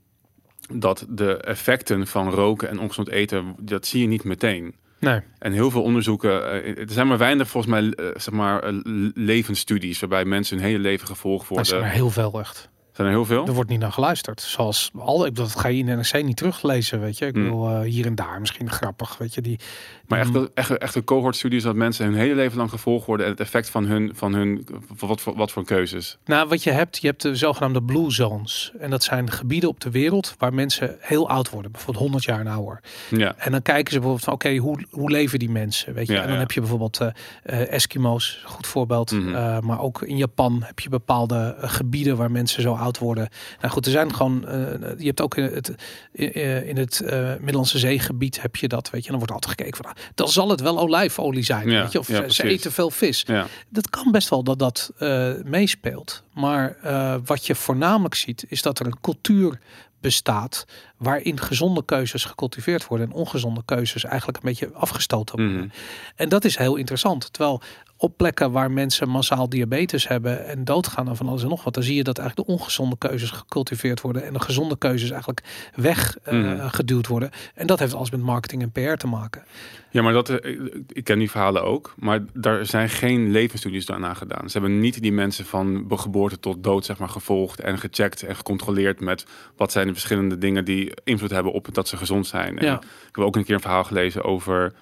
[0.73, 4.75] dat de effecten van roken en ongezond eten, dat zie je niet meteen.
[4.99, 5.21] Nee.
[5.39, 8.75] En heel veel onderzoeken, eh, er zijn maar weinig volgens mij, eh, zeg maar, eh,
[9.15, 11.73] levensstudies waarbij mensen hun hele leven gevolgd Maar worden.
[11.75, 12.69] er zijn er heel veel echt.
[12.97, 13.47] Zijn er heel veel?
[13.47, 14.41] Er wordt niet naar geluisterd.
[14.41, 17.27] Zoals al, ik dat ga je in de NRC niet teruglezen, weet je.
[17.27, 17.43] Ik Hmm.
[17.45, 19.41] bedoel, eh, hier en daar misschien grappig, weet je.
[19.41, 19.59] Die,
[20.07, 23.27] Maar echt, echt, echt een cohort-studie is dat mensen hun hele leven lang gevolgd worden
[23.27, 24.67] en het effect van hun, van hun
[24.99, 26.19] wat, voor, wat voor keuzes.
[26.25, 28.73] Nou, wat je hebt, je hebt de zogenaamde blue zones.
[28.79, 31.71] En dat zijn gebieden op de wereld waar mensen heel oud worden.
[31.73, 32.81] Bijvoorbeeld 100 jaar en ouder.
[33.11, 35.95] Ja, En dan kijken ze bijvoorbeeld van, oké, hoe, hoe leven die mensen?
[35.95, 36.13] Weet je?
[36.13, 36.41] Ja, en dan ja.
[36.41, 37.01] heb je bijvoorbeeld
[37.43, 39.11] eh, Eskimo's, goed voorbeeld.
[39.13, 39.67] Mhm.
[39.67, 43.29] Maar ook in Japan heb je bepaalde gebieden waar mensen zo oud worden.
[43.61, 44.59] Nou goed, er zijn gewoon, eh,
[44.99, 45.75] je hebt ook in het,
[46.13, 49.09] eh, in het eh, Middellandse Zeegebied heb je dat, weet je.
[49.09, 51.99] Dan wordt altijd gekeken van, ah, dan zal het wel olijfolie zijn, Ja, weet je.
[51.99, 52.45] Of ja, ze- precies.
[52.45, 53.23] eten veel vis.
[53.27, 53.47] ja.
[53.69, 56.23] Dat kan best wel dat dat eh, meespeelt.
[56.35, 59.61] Maar eh, wat je voornamelijk ziet, is dat er een cultuur
[60.01, 60.65] bestaat
[60.97, 65.57] waarin gezonde keuzes gecultiveerd worden en ongezonde keuzes eigenlijk een beetje afgestoten worden.
[65.57, 65.69] Mhm.
[66.17, 67.33] En dat is heel interessant.
[67.33, 67.63] Terwijl
[67.99, 71.75] op plekken waar mensen massaal diabetes hebben en doodgaan en van alles en nog wat,
[71.75, 75.43] dan zie je dat eigenlijk de ongezonde keuzes gecultiveerd worden en de gezonde keuzes eigenlijk
[75.75, 77.11] weggeduwd Mhm.
[77.11, 77.31] worden.
[77.55, 79.45] En dat heeft alles met marketing en PR te maken.
[79.91, 80.51] ja, maar dat, eh,
[80.89, 84.51] ik, ken die verhalen ook, maar daar zijn geen levensstudies daarna gedaan.
[84.51, 88.37] Ze hebben niet die mensen van geboorte tot dood zeg maar, gevolgd en gecheckt en
[88.37, 92.59] gecontroleerd met wat zijn de verschillende dingen die invloed hebben op dat ze gezond zijn.
[92.59, 92.75] En.
[92.75, 92.81] Ik
[93.13, 94.73] heb ook een keer een verhaal gelezen over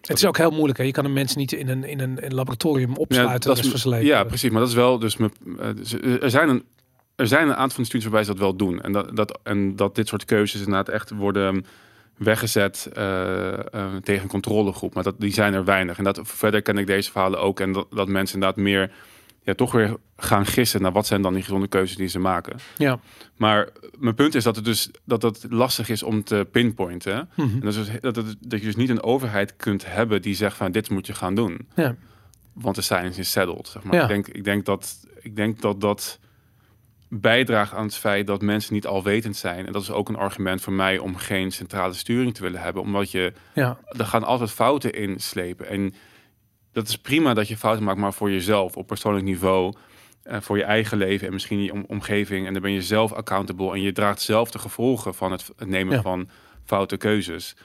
[0.00, 0.78] Het is ook heel moeilijk.
[0.78, 0.84] Hè?
[0.84, 3.54] Je kan een mens niet in een, in een, een laboratorium opsluiten.
[3.54, 4.06] dat de is leven.
[4.06, 4.50] Ja, precies.
[4.50, 5.16] Maar dat is wel dus.
[5.16, 6.64] me- eh, dus, eh, Er zijn een.
[7.16, 8.80] Er zijn een aantal van de studies waarbij ze dat wel doen.
[8.80, 11.64] En dat, dat, en dat dit soort keuzes inderdaad echt worden
[12.16, 14.94] weggezet eh, eh, tegen een controlegroep.
[14.94, 15.98] Maar dat, die zijn er weinig.
[15.98, 17.60] En dat, verder ken ik deze verhalen ook.
[17.60, 18.90] En dat, dat mensen inderdaad meer
[19.42, 22.56] ja, toch weer gaan gissen naar wat zijn dan die gezonde keuzes die ze maken.
[22.76, 23.00] Ja.
[23.36, 27.28] Maar mijn punt is dat het dus dat het lastig is om te pinpointen.
[27.34, 27.48] Mhm.
[27.48, 30.56] En dat, is dus, dat, dat je dus niet een overheid kunt hebben die zegt
[30.56, 31.96] van dit moet je gaan doen ja.
[32.52, 33.68] want de science is settled.
[33.68, 33.94] Zeg maar.
[33.94, 34.02] Ja.
[34.02, 36.18] ik, denk, ik, denk dat, ik denk dat dat
[37.08, 39.66] bijdraagt aan het feit dat mensen niet alwetend zijn.
[39.66, 42.82] En dat is ook een argument voor mij om geen centrale sturing te willen hebben.
[42.82, 43.78] Omdat je, ja.
[43.96, 45.68] er gaan altijd fouten in slepen.
[45.68, 45.94] En
[46.72, 49.72] dat is prima dat je fouten maakt, maar voor jezelf op persoonlijk niveau.
[50.22, 52.46] eh, voor je eigen leven en misschien je om- omgeving.
[52.46, 53.72] En dan ben je zelf accountable.
[53.72, 56.02] En je draagt zelf de gevolgen van het, het nemen Ja.
[56.02, 56.28] van
[56.64, 57.56] foute keuzes.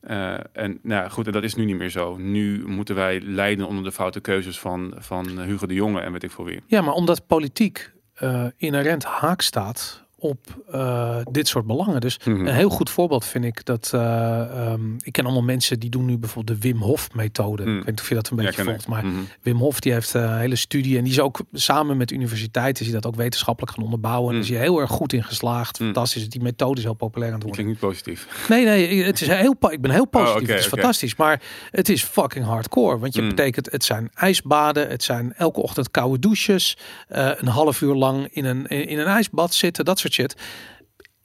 [0.00, 2.16] Eh, en nou goed, en dat is nu niet meer zo.
[2.16, 6.22] Nu moeten wij lijden onder de foute keuzes van, van Hugo de Jonge en weet
[6.22, 6.62] ik veel wie.
[6.66, 10.38] Ja, maar omdat politiek eh, inherent haak staat op
[10.70, 12.00] eh, dit soort belangen.
[12.00, 12.46] Dus Mhm.
[12.46, 16.04] een heel goed voorbeeld vind ik dat eh, ehm, ik ken allemaal mensen die doen
[16.04, 17.62] nu bijvoorbeeld de Wim Hof methode.
[17.64, 17.68] Mm.
[17.68, 19.16] Ik weet niet of je dat een beetje volgt, maar Mhm.
[19.42, 22.84] Wim Hof die heeft eh, een hele studie en die is ook samen met universiteiten
[22.84, 24.34] is hij dat ook wetenschappelijk gaan onderbouwen.
[24.34, 25.76] En is hij heel erg goed in geslaagd.
[25.76, 26.28] Fantastisch.
[26.28, 27.76] Die methode is heel populair aan het Die worden.
[27.82, 28.48] klinkt niet positief.
[28.48, 30.42] Nee, nee, het is heel, ik ben heel positief.
[30.42, 32.98] Oh, het is fantastisch, maar het is fucking hardcore.
[32.98, 36.76] Want je betekent, het zijn ijsbaden, het zijn elke ochtend koude douches,
[37.08, 40.34] een half uur lang in een, in een ijsbad zitten, dat soort shit.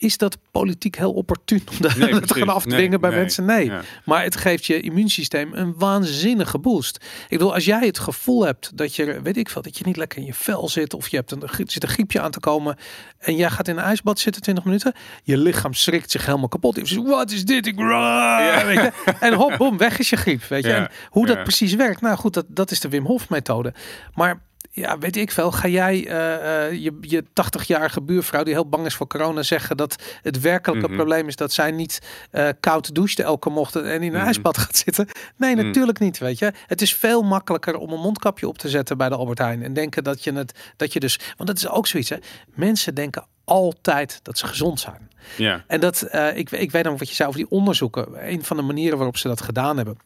[0.04, 3.10] Is dat politiek heel opportun om dat Nee, te gaan af te Nee, dwingen bij
[3.10, 3.20] nee.
[3.20, 3.46] mensen?
[3.46, 3.66] Nee.
[3.66, 3.82] Ja.
[4.06, 6.96] Maar het geeft je immuunsysteem een waanzinnige boost.
[7.24, 9.98] Ik bedoel, als jij het gevoel hebt dat je, weet ik veel, dat je niet
[9.98, 12.78] lekker in je vel zit of je hebt een, zit een griepje aan te komen
[13.18, 14.94] en jij gaat in een ijsbad zitten 20 minuten,
[15.24, 16.76] je lichaam schrikt zich helemaal kapot.
[16.76, 17.68] Je zegt, wat is dit?
[17.68, 17.76] Ik
[18.66, 18.92] weet je?
[19.20, 20.44] En hop, weg is je griep.
[20.44, 20.70] Weet je?
[20.70, 23.74] Ja, En hoe dat precies werkt, nou goed, dat, dat is de Wim Hof methode.
[24.14, 24.42] Maar
[24.76, 25.52] ja, weet ik veel.
[25.52, 29.78] Ga jij eh, eh, je, je 80-jarige buurvrouw die heel bang is voor corona zeggen
[29.78, 30.96] dat het werkelijke Mhm.
[30.96, 32.00] probleem is dat zij niet
[32.32, 34.26] eh, koud doucht elke ochtend en in een Mhm.
[34.26, 35.08] ijsbad gaat zitten?
[35.38, 35.66] Nee, Mhm.
[35.66, 36.18] natuurlijk niet.
[36.18, 39.38] Weet je, het is veel makkelijker om een mondkapje op te zetten bij de Albert
[39.40, 42.10] Heijn en denken dat je het, dat je dus, want dat is ook zoiets.
[42.10, 42.18] Hè?
[42.54, 45.10] Mensen denken altijd dat ze gezond zijn.
[45.38, 45.64] Ja.
[45.68, 48.32] En dat, eh, ik, ik weet nog wat je zei over die onderzoeken.
[48.32, 49.98] Een van de manieren waarop ze dat gedaan hebben.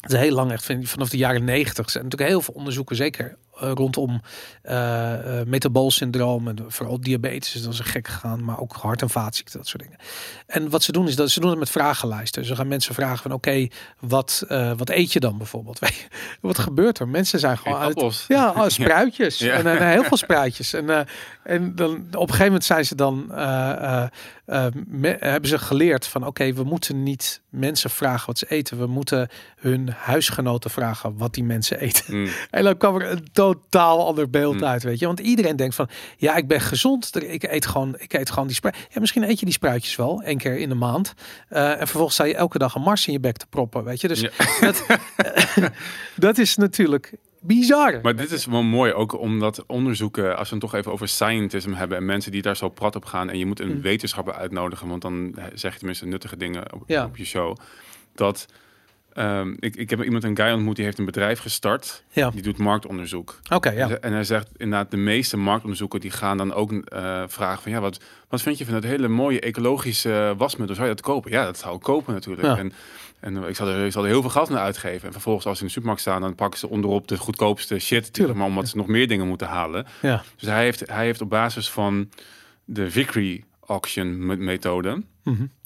[0.00, 1.90] Het is heel lang, echt vanaf de jaren negentig.
[1.90, 4.20] zijn natuurlijk heel veel onderzoeken, zeker rondom
[4.62, 9.10] eh eh metaboolsyndroom en vooral diabetes is dan zo gek gegaan, maar ook hart- en
[9.10, 9.98] vaatziekten, dat soort dingen.
[10.46, 12.44] En wat ze doen is dat ze doen het met vragenlijsten.
[12.44, 13.68] Ze gaan mensen vragen van oké,
[14.00, 14.44] wat,
[14.76, 15.78] wat eet je dan bijvoorbeeld?
[16.40, 17.08] Wat gebeurt er?
[17.08, 18.24] Mensen zijn gewoon Appels.
[18.28, 19.38] ja, oh, spruitjes.
[19.38, 19.52] Ja.
[19.52, 20.72] En, heel veel spruitjes.
[20.72, 21.06] En,
[21.42, 23.32] en dan op een gegeven moment zijn ze dan,
[24.86, 28.78] me- hebben ze geleerd van oké, we moeten niet mensen vragen wat ze eten.
[28.78, 32.16] We moeten hun huisgenoten vragen wat die mensen eten.
[32.20, 32.28] Mm.
[32.50, 34.64] En dan kwam er een totaal ander beeld Mm.
[34.64, 35.06] uit, weet je.
[35.06, 37.22] Want iedereen denkt van, ja, ik ben gezond.
[37.22, 38.86] Ik eet gewoon, ik eet gewoon die spruitjes.
[38.90, 41.14] Ja, misschien eet je die spruitjes wel, één keer in de maand.
[41.48, 44.00] Eh, en vervolgens sta je elke dag een mars in je bek te proppen, weet
[44.00, 44.08] je.
[44.08, 44.30] Dus Ja.
[44.60, 44.86] dat,
[46.16, 47.12] dat is natuurlijk
[47.46, 47.98] bizar.
[48.02, 51.72] Maar dit is wel mooi, ook omdat onderzoeken, als we het toch even over scientism
[51.72, 53.80] hebben en mensen die daar zo prat op gaan en je moet een Mm.
[53.82, 57.04] wetenschapper uitnodigen, want dan eh, zeg je tenminste nuttige dingen op, Ja.
[57.04, 57.56] op je show.
[58.14, 58.46] Dat
[59.12, 62.30] ehm, ik, ik heb iemand een guy ontmoet die heeft een bedrijf gestart, Ja.
[62.30, 63.38] die doet marktonderzoek.
[63.52, 63.88] Oké, ja.
[63.90, 67.80] En hij zegt inderdaad, de meeste marktonderzoeken die gaan dan ook eh, vragen van ja,
[67.80, 70.76] wat, wat vind je van het hele mooie ecologische wasmiddel?
[70.76, 71.30] Zou je dat kopen?
[71.30, 72.46] Ja, dat zou ik kopen natuurlijk.
[72.48, 72.56] Ja.
[72.58, 72.72] En,
[73.24, 75.06] en ik, zal er, ik zal er heel veel geld naar uitgeven.
[75.06, 78.12] En vervolgens als ze in de supermarkt staan, dan pakken ze onderop de goedkoopste shit.
[78.12, 79.86] Tuurlijk, Maar omdat ze nog meer dingen moeten halen.
[80.02, 80.22] ja.
[80.36, 82.08] Dus hij heeft, hij heeft op basis van
[82.64, 85.02] de Victory auction me- methode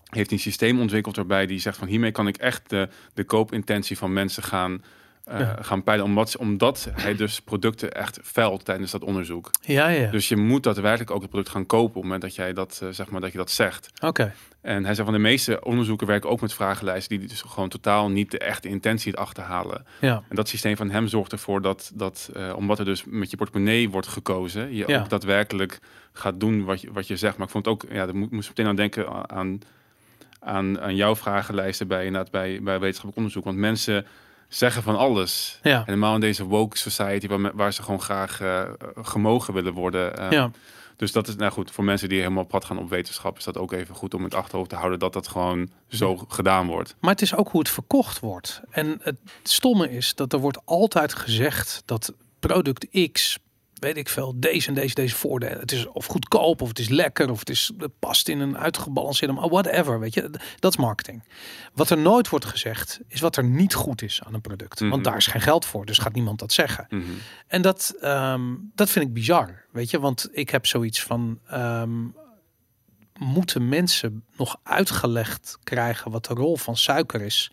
[0.09, 3.25] heeft hij een systeem ontwikkeld waarbij die zegt van hiermee kan ik echt de, de
[3.25, 4.85] koopintentie van mensen gaan,
[5.25, 5.57] eh, Ja.
[5.61, 6.07] gaan peilen.
[6.07, 9.51] Omdat, omdat hij dus producten echt veilt tijdens dat onderzoek.
[9.61, 10.11] Ja, ja.
[10.11, 12.81] Dus je moet daadwerkelijk ook het product gaan kopen op het moment dat jij dat,
[12.83, 13.91] eh, zeg maar, dat je dat zegt.
[14.01, 14.33] Oké.
[14.61, 18.09] En hij zegt van de meeste onderzoeken werken ook met vragenlijsten die dus gewoon totaal
[18.11, 19.87] niet de echte intentie het achterhalen.
[20.01, 20.23] Ja.
[20.29, 23.37] En dat systeem van hem zorgt ervoor dat, dat eh, omdat er dus met je
[23.37, 25.01] portemonnee wordt gekozen, je Ja.
[25.01, 25.79] ook daadwerkelijk
[26.13, 27.37] gaat doen wat je, wat je zegt.
[27.37, 29.59] Maar ik vond het ook, ja, daar mo- moest meteen aan denken aan,
[30.41, 33.45] aan, aan jouw vragenlijsten bij, inderdaad, bij, bij wetenschappelijk onderzoek.
[33.45, 34.07] Want mensen
[34.49, 35.59] zeggen van alles.
[35.63, 35.77] Ja.
[35.79, 38.63] En helemaal in deze woke society waar, waar ze gewoon graag eh,
[39.03, 40.17] gemogen willen worden.
[40.19, 40.51] eh, Ja.
[40.99, 43.57] Dus dat is, nou goed, voor mensen die helemaal pad gaan op wetenschap, is dat
[43.57, 46.97] ook even goed om in het achterhoofd te houden dat dat gewoon zo gedaan wordt.
[47.01, 48.61] Maar het is ook hoe het verkocht wordt.
[48.71, 53.39] En het stomme is dat er wordt altijd gezegd dat product X,
[53.79, 55.59] weet ik veel, deze en deze, deze voordelen.
[55.59, 58.59] Het is of goedkoop, of het is lekker, of het, is, het past in een
[58.59, 60.31] uitgebalanceerde, maar whatever, weet je.
[60.59, 61.23] Dat is marketing.
[61.75, 64.81] Wat er nooit wordt gezegd, is wat er niet goed is aan een product.
[64.81, 64.91] Mhm.
[64.91, 66.87] Want daar is geen geld voor, dus gaat niemand dat zeggen.
[66.89, 67.03] Mhm.
[67.47, 70.01] En dat, ehm, dat vind ik bizar, weet je.
[70.01, 71.39] Want ik heb zoiets van...
[71.47, 71.91] ehm,
[73.19, 77.51] moeten mensen nog uitgelegd krijgen wat de rol van suiker is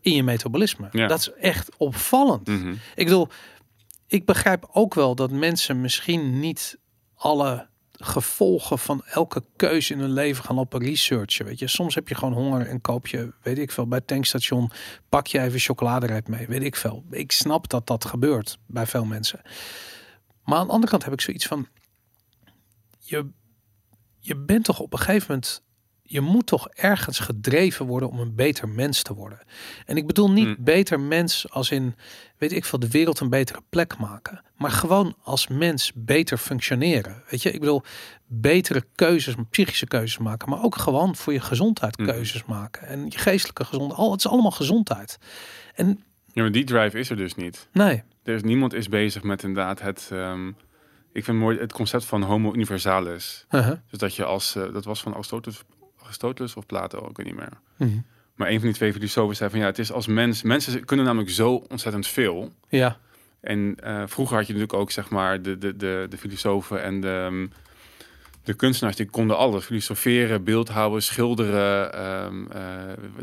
[0.00, 0.88] in je metabolisme?
[0.90, 1.06] Ja.
[1.06, 2.46] Dat is echt opvallend.
[2.46, 2.74] Mhm.
[2.94, 3.28] Ik bedoel,
[4.12, 6.78] ik begrijp ook wel dat mensen misschien niet
[7.14, 11.44] alle gevolgen van elke keuze in hun leven gaan lopen researchen.
[11.44, 14.06] Weet je, soms heb je gewoon honger en koop je, weet ik veel, bij het
[14.06, 14.70] tankstation
[15.08, 17.04] pak je even chocoladereep mee, weet ik veel.
[17.10, 19.40] Ik snap dat dat gebeurt bij veel mensen.
[20.44, 21.68] Maar aan de andere kant heb ik zoiets van,
[22.98, 23.30] je,
[24.20, 25.62] je bent toch op een gegeven moment,
[26.12, 29.38] je moet toch ergens gedreven worden om een beter mens te worden.
[29.86, 30.56] En ik bedoel niet Mm.
[30.58, 31.94] beter mens als in,
[32.38, 34.42] weet ik veel, de wereld een betere plek maken.
[34.56, 37.22] Maar gewoon als mens beter functioneren.
[37.30, 37.82] Weet je, ik bedoel,
[38.26, 40.48] betere keuzes, psychische keuzes maken.
[40.50, 42.06] Maar ook gewoon voor je gezondheid Mm.
[42.06, 42.86] keuzes maken.
[42.86, 44.00] En je geestelijke gezondheid.
[44.00, 45.18] Al, het is allemaal gezondheid.
[45.74, 46.02] En
[46.32, 47.68] Ja, maar die drive is er dus niet.
[47.72, 50.08] nee, Er is niemand is bezig met inderdaad het.
[50.12, 50.48] ehm,
[51.12, 53.46] ik vind mooi het concept van homo universalis.
[53.50, 53.76] uh-huh.
[53.90, 55.62] Dus dat je als eh, dat was van Aristoteles,
[56.12, 57.52] Aristoteles of Plato, ik weet niet meer.
[57.76, 57.98] Mhm.
[58.34, 60.42] Maar een van die twee filosofen zei van ja, het is als mens.
[60.42, 62.52] Mensen kunnen namelijk zo ontzettend veel.
[62.68, 62.96] ja,
[63.40, 67.00] En eh, vroeger had je natuurlijk ook zeg maar de, de, de, de filosofen en
[67.00, 67.46] de, ehm,
[68.44, 69.64] de kunstenaars die konden alles.
[69.64, 71.92] Filosoferen, beeldhouden, schilderen.
[71.92, 72.62] ehm, eh,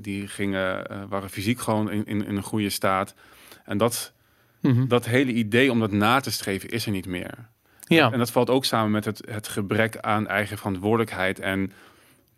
[0.02, 3.14] die gingen, eh, waren fysiek gewoon in, in, in een goede staat.
[3.66, 4.14] En dat,
[4.62, 4.88] Mhm.
[4.88, 7.34] dat hele idee om dat na te streven is er niet meer.
[7.88, 11.40] ja, En dat valt ook samen met het, het gebrek aan eigen verantwoordelijkheid.
[11.40, 11.72] En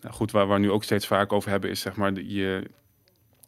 [0.02, 2.34] nou goed, waar, waar we nu ook steeds vaak over hebben, is zeg maar de-
[2.34, 2.70] je,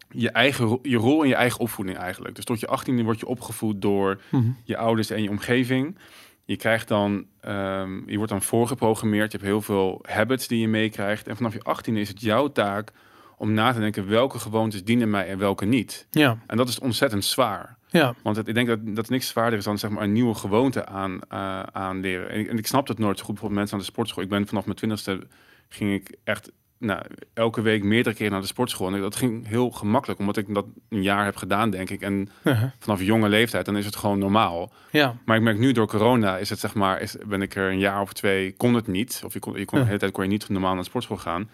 [0.10, 2.36] je, eigen, je rol in je eigen opvoeding eigenlijk.
[2.36, 4.50] Dus tot je 18e word je opgevoed door Mhm.
[4.64, 5.98] je ouders en je omgeving.
[6.46, 9.32] Je krijgt dan, ehm, je wordt dan voorgeprogrammeerd.
[9.32, 11.28] Je hebt heel veel habits die je meekrijgt.
[11.28, 12.92] En vanaf je 18e is het jouw taak
[13.38, 16.08] om na te denken welke gewoontes dienen mij en welke niet.
[16.12, 17.78] ja, En dat is ontzettend zwaar.
[17.90, 20.34] ja, Want het, ik denk dat, dat niks zwaarder is dan zeg maar, een nieuwe
[20.34, 22.30] gewoonte aan, eh aanleren.
[22.30, 23.34] En ik, en ik snap het nooit zo goed.
[23.34, 24.24] Bijvoorbeeld mensen aan de sportschool.
[24.24, 25.28] Ik ben vanaf mijn twintigste
[25.70, 27.02] ging ik echt nou,
[27.34, 28.94] elke week meerdere keer naar de sportschool.
[28.94, 32.02] En dat ging heel gemakkelijk, omdat ik dat een jaar heb gedaan, denk ik.
[32.02, 32.70] En uh-huh.
[32.80, 34.74] vanaf jonge leeftijd, dan is het gewoon normaal.
[34.92, 37.72] ja, Maar ik merk nu door corona, is het zeg maar, is, ben ik er
[37.72, 39.22] een jaar of twee, kon het niet.
[39.26, 41.18] Of je kon, je kon, de hele tijd kon je niet normaal naar de sportschool
[41.18, 41.50] gaan.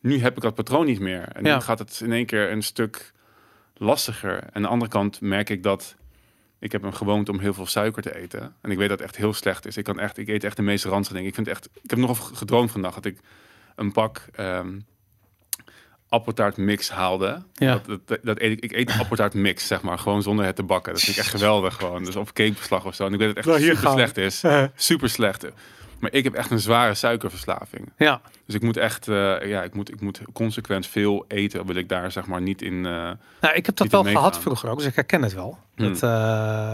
[0.00, 1.28] Nu heb ik dat patroon niet meer.
[1.32, 1.54] En Ja.
[1.54, 3.12] nu gaat het in één keer een stuk
[3.74, 4.38] lastiger.
[4.38, 5.96] En aan de andere kant merk ik dat
[6.58, 8.54] ik heb een gewoonte om heel veel suiker te eten.
[8.60, 9.76] En ik weet dat het echt heel slecht is.
[9.76, 11.28] Ik kan echt, ik eet echt de meest ranzige dingen.
[11.28, 13.18] Ik vind echt, ik heb nog gedroomd vandaag dat ik
[13.74, 14.78] een pak ehm
[16.08, 17.42] appeltaart mix haalde.
[17.54, 17.80] Ja.
[17.86, 20.62] Dat, dat, dat eet ik, ik eet appeltaart mix, zeg maar, gewoon zonder het te
[20.62, 20.92] bakken.
[20.92, 22.04] Dat vind ik echt geweldig gewoon.
[22.04, 23.06] Dus of cakebeslag of zo.
[23.06, 24.42] En ik weet dat het Nou, echt hier super gaan slecht is.
[24.88, 25.46] Super slecht.
[26.04, 27.92] Maar ik heb echt een zware suikerverslaving.
[27.96, 31.66] Ja, Dus ik moet echt, eh, ja, ik moet, ik moet consequent veel eten.
[31.66, 32.74] Wil ik daar zeg maar niet in.
[32.86, 32.92] eh,
[33.40, 35.58] nou, ik heb dat wel gehad vroeger ook, dus ik herken het wel.
[35.74, 35.88] Hmm.
[35.88, 36.10] Dat, eh,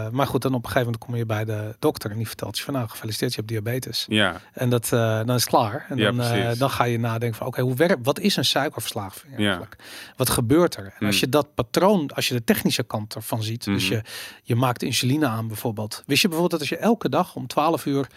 [0.09, 2.57] maar goed, dan op een gegeven moment kom je bij de dokter en die vertelt
[2.57, 4.05] je van nou, gefeliciteerd, je hebt diabetes.
[4.09, 5.85] ja, En dat, dan is het klaar.
[5.89, 9.33] En Ja, dan, dan ga je nadenken van oké, hoe werkt, wat is een suikerverslaving
[9.37, 9.45] Ja.
[9.45, 9.75] eigenlijk?
[10.17, 10.83] Wat gebeurt er?
[10.99, 11.25] En als Hmm.
[11.25, 13.93] je dat patroon, als je de technische kant ervan ziet, dus Mhm.
[13.93, 14.01] je,
[14.43, 16.03] je maakt insuline aan bijvoorbeeld.
[16.05, 18.07] Wist je bijvoorbeeld dat als je elke dag om 12 uur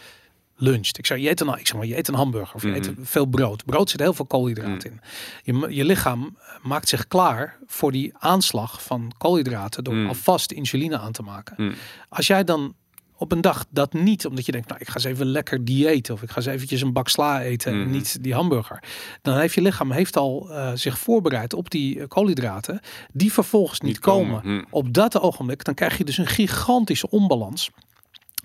[0.57, 0.99] luncht.
[0.99, 2.77] Ik zeg, je eet een, ik zeg maar, je eet een hamburger of je Mhm.
[2.77, 3.65] eet veel brood.
[3.65, 5.01] Brood zit heel veel koolhydraten in.
[5.61, 10.07] Je, je lichaam maakt zich klaar voor die aanslag van koolhydraten door Mhm.
[10.09, 11.75] alvast insuline aan te maken.
[12.09, 12.75] Als jij dan
[13.17, 16.11] op een dag dat niet, omdat je denkt, nou ik ga eens even lekker dieet
[16.11, 17.91] of ik ga eens eventjes een bak sla eten en Mhm.
[17.91, 18.83] niet die hamburger.
[19.23, 22.81] Dan heeft je lichaam heeft al eh, zich voorbereid op die eh, koolhydraten
[23.13, 24.41] die vervolgens niet, Niet komen.
[24.43, 24.65] komen.
[24.71, 27.71] Op dat ogenblik dan krijg je dus een gigantische onbalans.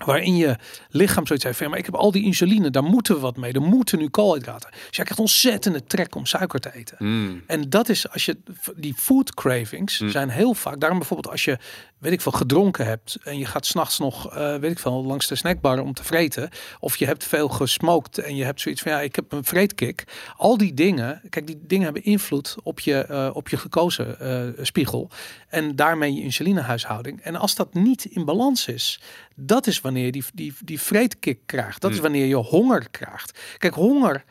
[0.06, 0.56] Waarin je
[0.90, 3.54] lichaam zoiets heeft van, maar ik heb al die insuline, daar moeten we wat mee.
[3.54, 4.70] Er moeten nu koolhydraten.
[4.72, 6.98] Dus jij krijgt ontzettende trek om suiker te eten.
[6.98, 8.38] hm, En dat is als je
[8.76, 10.10] die food cravings Mm.
[10.10, 10.80] zijn heel vaak.
[10.80, 11.58] Daarom bijvoorbeeld als je
[11.98, 15.28] weet ik veel gedronken hebt en je gaat s'nachts nog eh, weet ik veel langs
[15.28, 18.92] de snackbar om te vreten of je hebt veel gesmoked en je hebt zoiets van
[18.92, 20.04] ja ik heb een vreetkick.
[20.38, 24.66] Al die dingen, kijk die dingen hebben invloed op je eh, op je gekozen eh,
[24.66, 25.10] spiegel
[25.48, 27.22] en daarmee je insulinehuishouding.
[27.22, 29.02] En als dat niet in balans is,
[29.40, 31.82] dat is wanneer je die die die vreetkick krijgt.
[31.82, 32.04] Dat is Mm.
[32.04, 33.40] wanneer je honger krijgt.
[33.58, 34.24] Kijk honger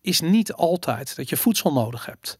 [0.00, 2.38] is niet altijd dat je voedsel nodig hebt.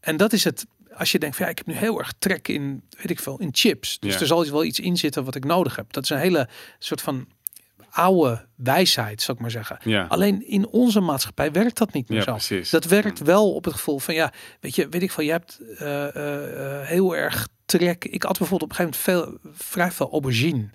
[0.00, 0.66] En dat is het.
[0.96, 3.38] Als je denkt van ja, ik heb nu heel erg trek in, weet ik veel,
[3.38, 3.98] in chips.
[3.98, 4.20] Dus Ja.
[4.20, 5.92] er zal wel iets in zitten wat ik nodig heb.
[5.92, 6.48] Dat is een hele
[6.78, 7.28] soort van
[7.90, 9.78] oude wijsheid, zou ik maar zeggen.
[9.84, 10.04] ja.
[10.08, 12.30] Alleen in onze maatschappij werkt dat niet meer Ja, zo.
[12.32, 12.70] precies.
[12.70, 15.60] Dat werkt wel op het gevoel van ja, weet je, weet ik veel, je hebt
[15.78, 18.04] eh, eh, eh, heel erg trek.
[18.04, 20.68] Ik had bijvoorbeeld op een gegeven moment veel, vrij veel aubergine.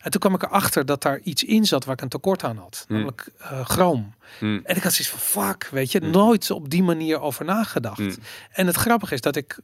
[0.00, 2.56] En toen kwam ik erachter dat daar iets in zat waar ik een tekort aan
[2.56, 2.84] had.
[2.88, 2.96] Hmm.
[2.96, 3.28] Namelijk
[3.64, 4.14] chroom.
[4.38, 6.10] Hm, En ik had zoiets van fuck, weet je, Hmm.
[6.10, 8.18] nooit op die manier over nagedacht.
[8.52, 9.58] En het grappige is dat ik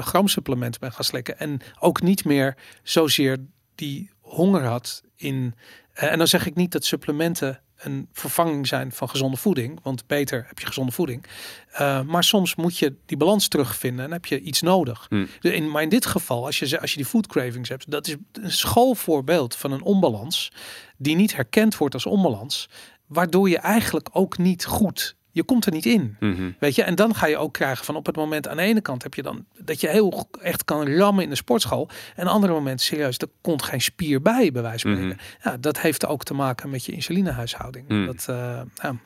[0.00, 3.36] chroomsupplement ben gaan slikken en ook niet meer zozeer
[3.74, 5.54] die honger had in.
[5.92, 10.44] en dan zeg ik niet dat supplementen een vervanging zijn van gezonde voeding, want beter
[10.48, 11.26] heb je gezonde voeding.
[11.70, 15.06] Eh, maar soms moet je die balans terugvinden en heb je iets nodig.
[15.08, 15.26] hm.
[15.40, 18.06] Dus in, maar in dit geval, als je, als je die food cravings hebt, dat
[18.06, 20.52] is een schoolvoorbeeld van een onbalans
[20.96, 22.68] die niet herkend wordt als onbalans,
[23.06, 26.16] waardoor je eigenlijk ook niet goed, je komt er niet in.
[26.20, 26.50] Mhm.
[26.58, 28.80] Weet je, en dan ga je ook krijgen van op het moment aan de ene
[28.80, 31.88] kant heb je dan dat je heel echt kan rammen in de sportschool.
[31.88, 35.16] En aan de andere moment serieus, er komt geen spier bij, bij wijze van Mhm.
[35.44, 37.88] Ja, dat heeft ook te maken met je insulinehuishouding.
[37.88, 38.06] Mhm.
[38.06, 38.96] Dat, eh, ja.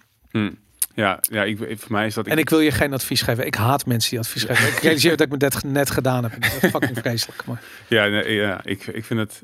[0.95, 2.27] Ja, ja ik, voor mij is dat.
[2.27, 3.47] Ik, En ik wil je geen advies geven.
[3.47, 4.69] Ik haat mensen die advies geven.
[4.69, 6.43] Ik realiseer dat ik me dat net gedaan heb.
[6.43, 7.45] Dat is fucking vreselijk.
[7.47, 9.43] Maar Ja, nee, ja ik, ik vind het.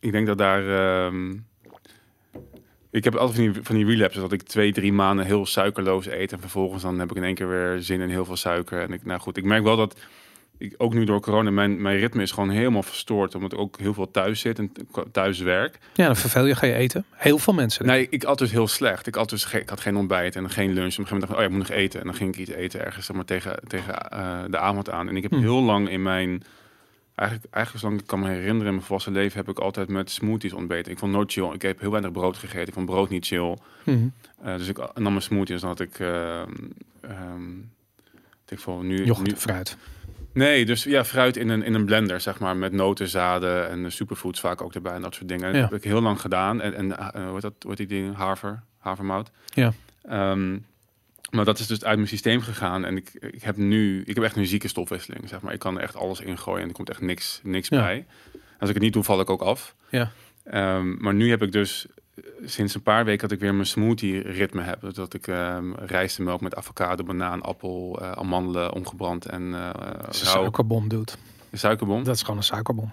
[0.00, 0.68] Ik denk dat daar.
[1.06, 1.34] ehm,
[2.96, 6.06] ik heb altijd van die, van die relapses dat ik twee, drie maanden heel suikerloos
[6.06, 6.32] eet.
[6.32, 8.80] En vervolgens dan heb ik in één keer weer zin in heel veel suiker.
[8.80, 9.96] En ik, nou goed, ik merk wel dat.
[10.58, 13.34] Ik, ook nu door corona, mijn, mijn ritme is gewoon helemaal verstoord.
[13.34, 14.72] Omdat ik ook heel veel thuis zit en
[15.12, 15.78] thuis werk.
[15.94, 17.04] ja, dan verveel je, ga je eten.
[17.10, 17.86] Heel veel mensen.
[17.86, 19.06] Nee, ik at dus heel slecht.
[19.06, 20.92] Ik, at dus ik had geen ontbijt en geen lunch.
[20.92, 22.00] Op een gegeven moment dacht ik, oh ja, ik moet nog eten.
[22.00, 25.08] En dan ging ik iets eten ergens zeg maar, tegen, tegen eh, de avond aan.
[25.08, 25.40] En ik heb Hmm.
[25.40, 26.42] heel lang in mijn...
[27.16, 29.38] Eigenlijk, eigenlijk zolang ik kan me herinneren in mijn volwassen leven...
[29.38, 30.92] heb ik altijd met smoothies ontbeten.
[30.92, 31.52] Ik vond nooit chill.
[31.52, 32.66] Ik heb heel weinig brood gegeten.
[32.66, 33.56] Ik vond brood niet chill.
[33.84, 34.08] Mhm.
[34.42, 35.60] Eh, dus ik nam mijn smoothies.
[35.60, 35.98] Dan had ik...
[35.98, 36.50] ehm
[37.00, 37.58] ehm,
[38.48, 39.76] ik veel, nu, Yoghurt, nu, fruit.
[40.32, 43.92] Nee, dus ja, fruit in een, in een blender, zeg maar, met noten, zaden en
[43.92, 45.46] superfoods vaak ook erbij en dat soort dingen.
[45.46, 45.60] Ja.
[45.60, 46.60] Dat heb ik heel lang gedaan.
[46.60, 48.16] En, en hoe heet dat, hoe heet die ding?
[48.16, 49.30] Haver, havermout.
[49.54, 49.72] Ja.
[50.02, 50.58] Ehm,
[51.36, 54.24] maar dat is dus uit mijn systeem gegaan en ik, ik heb nu, ik heb
[54.24, 55.52] echt een zieke stofwisseling, zeg maar.
[55.52, 57.80] Ik kan er echt alles ingooien en er komt echt niks, niks Ja.
[57.80, 58.06] bij.
[58.58, 59.74] Als ik het niet doe, val ik ook af.
[59.90, 60.10] Ja.
[60.44, 63.66] Ehm, maar nu heb ik dus eh, sinds een paar weken dat ik weer mijn
[63.66, 64.80] smoothie ritme heb.
[64.80, 69.70] Dus dat ik um, rijstemelk met avocado, banaan, appel, uh, amandelen omgebrand en uh,
[70.10, 71.18] suikerbom doet.
[71.50, 72.04] Een suikerbom?
[72.04, 72.90] Dat is gewoon een suikerbom.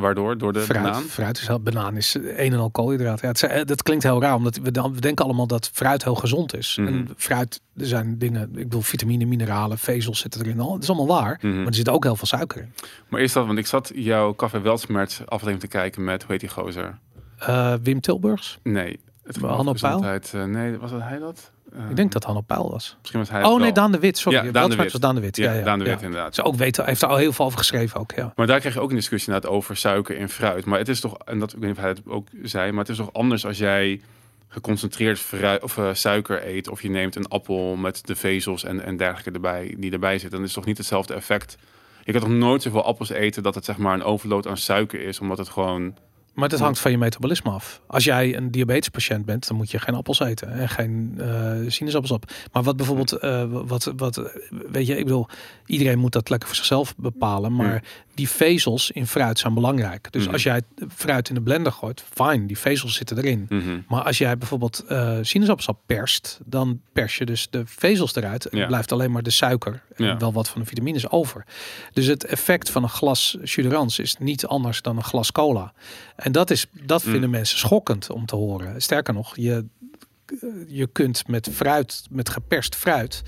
[0.00, 0.38] Waardoor?
[0.38, 1.02] Door de fruit, banaan?
[1.02, 3.28] Fruit is heel, banaan is een en al koolhydraten.
[3.40, 6.14] Ja, het, dat klinkt heel raar, omdat we, dan, we denken allemaal dat fruit heel
[6.14, 6.76] gezond is.
[6.80, 6.88] Mhm.
[6.88, 10.60] En fruit, er zijn dingen, ik bedoel vitamine, mineralen, vezels zitten erin.
[10.60, 11.56] Al, dat is allemaal waar, Mhm.
[11.56, 12.72] maar er zit ook heel veel suiker in.
[13.08, 16.40] Maar is dat, want ik zat jouw Café Weltsmerts aflevering te kijken met, hoe heet
[16.40, 16.98] die gozer?
[17.42, 18.58] Uh, Wim Tilburgs?
[18.62, 19.00] Nee.
[19.24, 20.04] Het Hanno Pijl?
[20.34, 21.52] Uh, nee, was dat hij dat?
[21.90, 22.96] Ik denk dat Hanno Pijl was.
[22.98, 24.44] Misschien was hij Oh nee, Daan de Wit, sorry.
[24.44, 24.92] Ja, Daan de Wit.
[24.92, 25.36] was Daan de Wit.
[25.36, 25.90] Ja, ja, Daan de ja.
[25.90, 26.34] Wit inderdaad.
[26.34, 28.32] Ze ook weten, heeft er al heel veel over geschreven ook, ja.
[28.36, 30.64] Maar daar krijg je ook een discussie inderdaad over suiker in fruit.
[30.64, 32.80] Maar het is toch, en dat ik weet niet of hij het ook zei, maar
[32.80, 34.00] het is toch anders als jij
[34.48, 38.84] geconcentreerd fruit, of, uh, suiker eet of je neemt een appel met de vezels en,
[38.84, 40.30] en dergelijke erbij die erbij zitten.
[40.30, 41.56] Dan is het toch niet hetzelfde effect.
[42.04, 45.00] Je kan toch nooit zoveel appels eten dat het zeg maar een overload aan suiker
[45.00, 45.94] is, omdat het gewoon
[46.34, 47.80] Maar dat hangt van je metabolisme af.
[47.86, 52.12] Als jij een diabetespatiënt bent, dan moet je geen appels eten en geen uh, sinaasappels
[52.12, 52.32] op.
[52.52, 54.22] Maar wat bijvoorbeeld, uh, wat, wat,
[54.70, 55.26] weet je, ik bedoel,
[55.66, 57.54] iedereen moet dat lekker voor zichzelf bepalen.
[57.54, 57.82] Maar
[58.14, 60.12] die vezels in fruit zijn belangrijk.
[60.12, 60.32] Dus mhm.
[60.32, 60.62] als jij
[60.94, 63.46] fruit in de blender gooit, fijn, die vezels zitten erin.
[63.48, 63.80] Mhm.
[63.88, 68.66] Maar als jij bijvoorbeeld uh, sinaasappelsap perst, dan pers je dus de vezels eruit en
[68.66, 71.44] blijft alleen maar de suiker en wel wat van de vitamines over.
[71.92, 75.72] Dus het effect van een glas jus is niet anders dan een glas cola.
[76.20, 77.10] En dat, is, dat mm.
[77.10, 78.82] vinden mensen schokkend om te horen.
[78.82, 79.64] Sterker nog, je,
[80.66, 83.22] je kunt met fruit, met geperst fruit,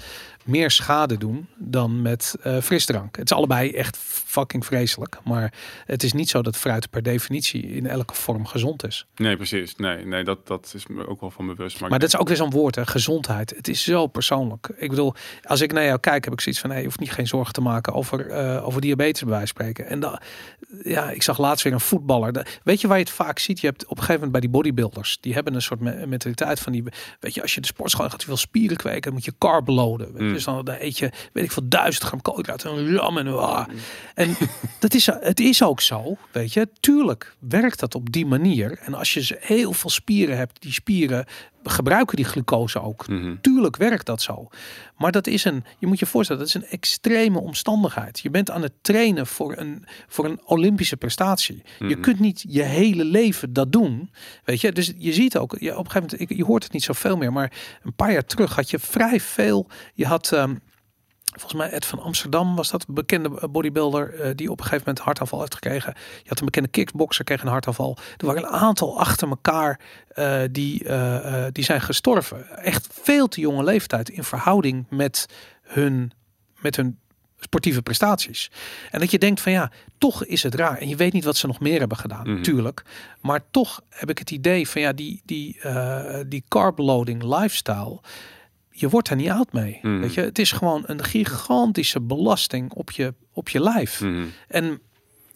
[0.44, 3.16] meer schade doen dan met uh, frisdrank.
[3.16, 3.96] Het is allebei echt
[4.32, 5.18] fucking vreselijk.
[5.24, 5.52] Maar
[5.86, 9.06] het is niet zo dat fruit per definitie in elke vorm gezond is.
[9.16, 9.76] Nee, precies.
[9.76, 11.80] Nee, nee dat, dat is me ook wel van bewust.
[11.80, 12.86] Maar, maar dat is ook weer zo'n woord, hè?
[12.86, 13.50] gezondheid.
[13.56, 14.68] Het is zo persoonlijk.
[14.76, 16.70] Ik bedoel, als ik naar jou kijk, heb ik zoiets van...
[16.70, 19.86] Hey, je hoeft niet geen zorgen te maken over, uh, over diabetes bij wijze spreken.
[19.86, 20.20] En dan,
[20.82, 22.46] ja, ik zag laatst weer een voetballer.
[22.62, 23.60] Weet je waar je het vaak ziet?
[23.60, 25.18] Je hebt op een gegeven moment bij die bodybuilders...
[25.20, 26.84] die hebben een soort mentaliteit van die...
[27.20, 29.02] Weet je, als je de sportschool gaat, je veel spieren kweken...
[29.02, 30.10] dan moet je carb loaden.
[30.16, 30.31] Mm.
[30.32, 33.26] Dus dan, dan eet je, weet ik veel, duizend gram koolhydraten en ram en...
[33.38, 33.68] Ah.
[34.14, 34.36] En
[34.80, 36.68] dat is, het is ook zo, weet je.
[36.80, 38.78] Tuurlijk werkt dat op die manier.
[38.78, 41.26] En als je heel veel spieren hebt, die spieren
[41.62, 43.08] gebruiken die glucose ook.
[43.08, 43.34] Mhm.
[43.40, 44.48] Tuurlijk werkt dat zo.
[44.96, 48.20] Maar dat is een, je moet je voorstellen, dat is een extreme omstandigheid.
[48.20, 51.62] Je bent aan het trainen voor een, voor een Olympische prestatie.
[51.78, 52.00] Je mhm.
[52.00, 54.10] kunt niet je hele leven dat doen.
[54.44, 56.82] Weet je, dus je ziet ook, je, op een gegeven moment, je hoort het niet
[56.82, 57.52] zoveel meer, maar
[57.82, 59.68] een paar jaar terug had je vrij veel.
[59.94, 60.30] Je had.
[60.30, 60.60] Um,
[61.32, 64.84] Volgens mij Ed van Amsterdam was dat een bekende bodybuilder uh, die op een gegeven
[64.86, 65.94] moment hartaanval heeft gekregen.
[66.22, 67.96] Je had een bekende kickboxer kreeg een hartaanval.
[68.16, 69.80] Er waren een aantal achter elkaar
[70.14, 72.58] uh, die, uh, die zijn gestorven.
[72.58, 75.26] Echt veel te jonge leeftijd in verhouding met
[75.62, 76.12] hun,
[76.60, 76.98] met hun
[77.38, 78.50] sportieve prestaties.
[78.90, 80.78] En dat je denkt van ja, toch is het raar.
[80.78, 82.82] En je weet niet wat ze nog meer hebben gedaan, mm natuurlijk.
[83.20, 85.60] Maar toch heb ik het idee van ja, die, die,
[86.26, 88.00] die carb loading lifestyle
[88.72, 89.78] je wordt er niet oud mee.
[89.82, 90.00] Mm.
[90.00, 94.00] Weet je, het is gewoon een gigantische belasting op je, op je lijf.
[94.00, 94.30] Mm.
[94.48, 94.80] En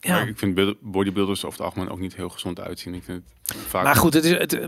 [0.01, 0.20] ja.
[0.20, 2.95] ik vind bodybuilders over het algemeen ook niet heel gezond uitzien.
[2.95, 3.36] Ik vind het
[3.67, 3.85] vaak...
[3.85, 4.67] Maar goed, het is, het, eh,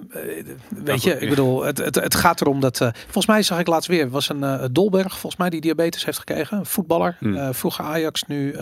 [0.69, 2.81] weet je, ik bedoel, het, het, het gaat erom dat...
[2.81, 6.05] Uh, volgens mij zag ik laatst weer, was een uh, Dolberg, volgens mij, die diabetes
[6.05, 6.59] heeft gekregen.
[6.59, 7.55] Een voetballer, mm.
[7.55, 8.57] vroeger Ajax, nu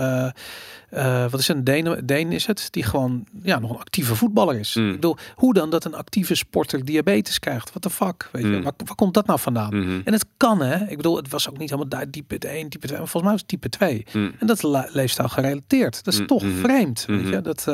[1.31, 4.75] wat is een Deen, Deen is het, die gewoon ja, nog een actieve voetballer is.
[4.75, 4.89] Mm.
[4.89, 7.73] Ik bedoel, hoe dan dat een actieve sporter diabetes krijgt?
[7.73, 8.29] Wat de fuck?
[8.33, 8.63] Weet je, mm.
[8.63, 10.03] waar, waar, komt dat nou vandaan?
[10.05, 10.87] En het kan, hè?
[10.89, 13.33] Ik bedoel, het was ook niet helemaal daar type 1, type 2, maar volgens mij
[13.33, 14.07] was het type 2.
[14.13, 14.35] Mm.
[14.39, 16.05] En dat is leefstijl gerelateerd.
[16.05, 17.41] Dat is toch vreemd, weet je?
[17.41, 17.65] Dat,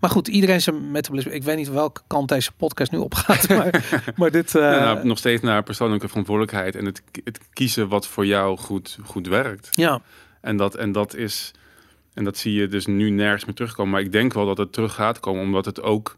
[0.00, 1.32] maar goed, iedereen zijn metabolisme.
[1.32, 4.54] Ik weet niet welke kant deze podcast nu opgaat, maar, maar dit.
[4.54, 8.58] Uh, ja, nou, nog steeds naar persoonlijke verantwoordelijkheid en het, het kiezen wat voor jou
[8.58, 9.68] goed, goed werkt.
[9.70, 10.00] Ja.
[10.40, 11.52] En dat, en dat is
[12.14, 13.92] en dat zie je dus nu nergens meer terugkomen.
[13.92, 16.16] Maar ik denk wel dat het terug gaat komen, omdat het ook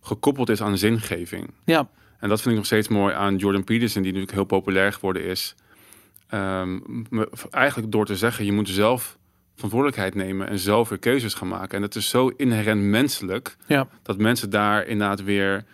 [0.00, 1.50] gekoppeld is aan zingeving.
[1.64, 1.88] Ja.
[2.18, 5.24] En dat vind ik nog steeds mooi aan Jordan Peterson, die natuurlijk heel populair geworden
[5.24, 5.54] is.
[6.28, 6.78] Ehm,
[7.50, 9.18] eigenlijk door te zeggen, je moet zelf
[9.54, 11.74] verantwoordelijkheid nemen en zelf weer keuzes gaan maken.
[11.74, 13.88] En dat is zo inherent menselijk, ja.
[14.02, 15.64] dat mensen daar inderdaad weer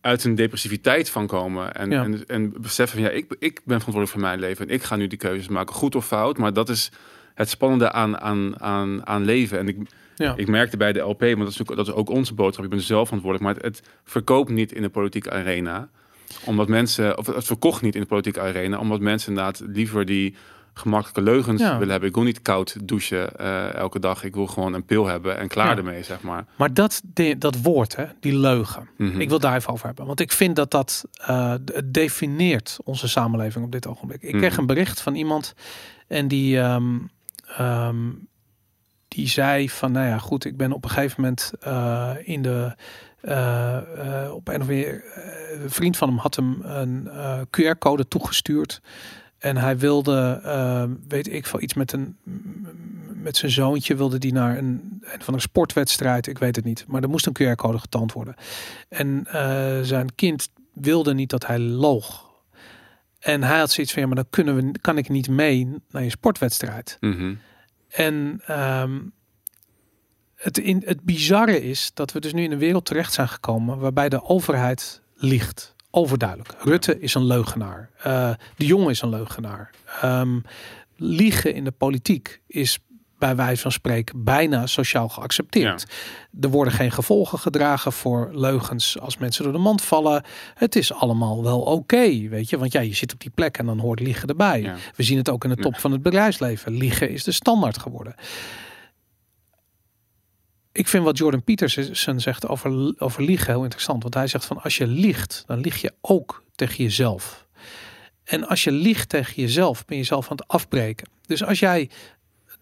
[0.00, 1.74] uit een depressiviteit van komen.
[1.74, 4.82] En, en, en beseffen van ja, ik, ik ben verantwoordelijk voor mijn leven en ik
[4.82, 6.38] ga nu die keuzes maken, goed of fout.
[6.38, 6.90] Maar dat is
[7.34, 9.58] het spannende aan, aan, aan, aan leven.
[9.58, 9.76] En ik,
[10.16, 10.34] ja.
[10.36, 12.70] ik merkte bij de LP, want dat is, ook, dat is ook onze boodschap, je
[12.70, 15.88] bent zelf verantwoordelijk, maar het, het verkoopt niet in de politieke arena.
[16.44, 20.34] Omdat mensen, of het verkocht niet in de politieke arena, omdat mensen inderdaad liever die
[20.78, 22.08] gemakkelijke leugens willen hebben.
[22.08, 24.24] Ik wil niet koud douchen uh, elke dag.
[24.24, 26.44] Ik wil gewoon een pil hebben en klaar ermee, zeg maar.
[26.56, 27.02] Maar dat,
[27.38, 28.88] dat woord, hè, die leugen.
[28.96, 30.06] Mm Ik wil daar even over hebben.
[30.06, 31.54] Want ik vind dat dat uh,
[31.84, 34.22] defineert onze samenleving op dit ogenblik.
[34.22, 34.60] Ik kreeg mhm.
[34.60, 35.54] een bericht van iemand
[36.06, 36.58] en die...
[36.58, 37.10] Um,
[37.56, 38.10] Ehm,
[39.08, 42.74] die zei van, nou ja, goed, ik ben op een gegeven moment uh, in de
[43.22, 45.02] uh, uh, op een of een
[45.70, 47.08] vriend van hem had hem een
[47.46, 48.80] QR-code toegestuurd
[49.38, 52.16] en hij wilde, ehm, weet ik veel, iets met een
[53.22, 56.84] met zijn zoontje wilde die naar een, een van een sportwedstrijd, ik weet het niet,
[56.88, 58.34] maar er moest een QR-code getoond worden.
[58.88, 59.26] En
[59.82, 62.28] zijn kind wilde niet dat hij loog.
[63.18, 66.02] En hij had zoiets van, ja, maar dan kunnen we, kan ik niet mee naar
[66.02, 66.96] je sportwedstrijd.
[67.00, 67.34] Mhm.
[67.88, 68.98] En ehm,
[70.34, 73.78] het, in, het bizarre is dat we dus nu in een wereld terecht zijn gekomen
[73.78, 75.74] waarbij de overheid liegt.
[75.98, 76.54] Overduidelijk.
[76.58, 77.90] Rutte is een leugenaar.
[78.06, 79.70] Uh, de Jong is een leugenaar.
[80.04, 80.42] Um,
[80.96, 82.78] liegen in de politiek is
[83.18, 85.86] bij wijze van spreken bijna sociaal geaccepteerd.
[86.40, 90.22] Er worden geen gevolgen gedragen voor leugens als mensen door de mand vallen.
[90.54, 92.58] Het is allemaal wel oké, weet je.
[92.58, 94.72] Want ja, je zit op die plek en dan hoort liegen erbij.
[94.96, 96.72] We zien het ook in de top van het bedrijfsleven.
[96.72, 98.14] Liegen is de standaard geworden.
[100.78, 104.02] Ik vind wat Jordan Peterson zegt over, over liegen heel interessant.
[104.02, 107.46] Want hij zegt van als je liegt, dan lieg je ook tegen jezelf.
[108.24, 111.08] En als je liegt tegen jezelf, ben je zelf aan het afbreken.
[111.26, 111.90] Dus als jij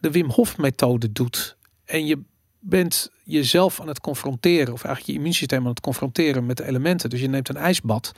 [0.01, 2.23] de Wim Hof methode doet en je
[2.59, 7.11] bent jezelf aan het confronteren, of eigenlijk je immuunsysteem aan het confronteren met de elementen.
[7.11, 8.12] Dus je neemt een ijsbad.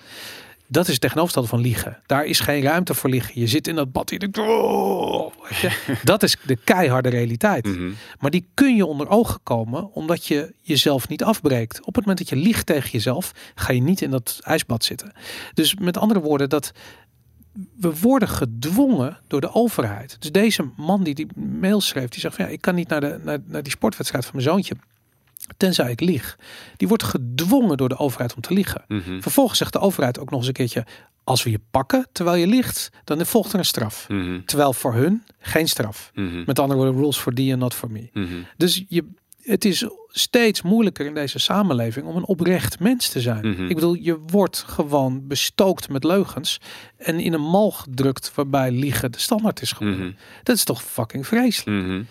[0.71, 2.03] Dat is het tegenovergestelde van liegen.
[2.07, 3.41] Daar is geen ruimte voor liegen.
[3.41, 4.11] Je zit in dat bad.
[4.11, 5.33] Je denkt, oh,
[6.05, 7.67] dat is de keiharde realiteit.
[7.67, 7.91] Mhm.
[8.19, 11.79] Maar die kun je onder ogen komen omdat je jezelf niet afbreekt.
[11.81, 15.13] Op het moment dat je liegt tegen jezelf, ga je niet in dat ijsbad zitten.
[15.55, 16.73] Dus met andere woorden, dat
[17.77, 20.17] we worden gedwongen door de overheid.
[20.19, 23.01] Dus deze man die die mail schreef, die zegt van ja, ik kan niet naar,
[23.01, 24.75] de, naar, naar die sportwedstrijd van mijn zoontje.
[25.57, 26.39] Tenzij ik lieg.
[26.77, 28.85] Die wordt gedwongen door de overheid om te liegen.
[28.89, 29.21] Mhm.
[29.21, 30.87] Vervolgens zegt de overheid ook nog eens een keertje:
[31.25, 34.09] als we je pakken terwijl je liegt, dan volgt er een straf.
[34.09, 34.41] Mhm.
[34.45, 36.11] Terwijl voor hun geen straf.
[36.15, 36.43] Mhm.
[36.47, 38.11] Met andere woorden, rules for thee and not for me.
[38.57, 39.05] Dus je,
[39.43, 43.69] het is steeds moeilijker in deze samenleving om een oprecht mens te zijn.
[43.69, 46.61] Ik bedoel, je wordt gewoon bestookt met leugens
[46.97, 50.17] en in een mal gedrukt waarbij liegen de standaard is geworden.
[50.43, 52.07] Dat is toch fucking vreselijk.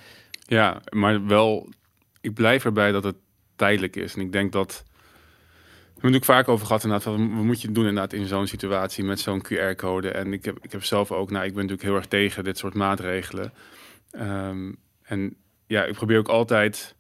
[0.46, 1.70] Ja, maar wel,
[2.22, 3.16] ik blijf erbij dat het
[3.58, 4.14] tijdelijk is.
[4.16, 4.84] En ik denk dat,
[5.86, 9.03] we hebben het vaak over gehad inderdaad, wat moet je doen inderdaad in zo'n situatie
[9.03, 10.10] met zo'n QR-code.
[10.12, 12.58] En ik heb, ik heb zelf ook, nou, ik ben natuurlijk heel erg tegen dit
[12.58, 13.53] soort maatregelen.
[14.12, 14.72] Ehm,
[15.03, 15.36] en
[15.68, 16.95] ja, ik probeer ook altijd,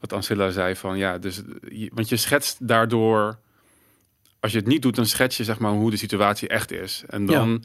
[0.00, 3.38] wat Ancilla zei, van ja, dus, je- want je schetst daardoor,
[4.40, 7.04] als je het niet doet, dan schets je zeg maar hoe de situatie echt is.
[7.08, 7.64] En dan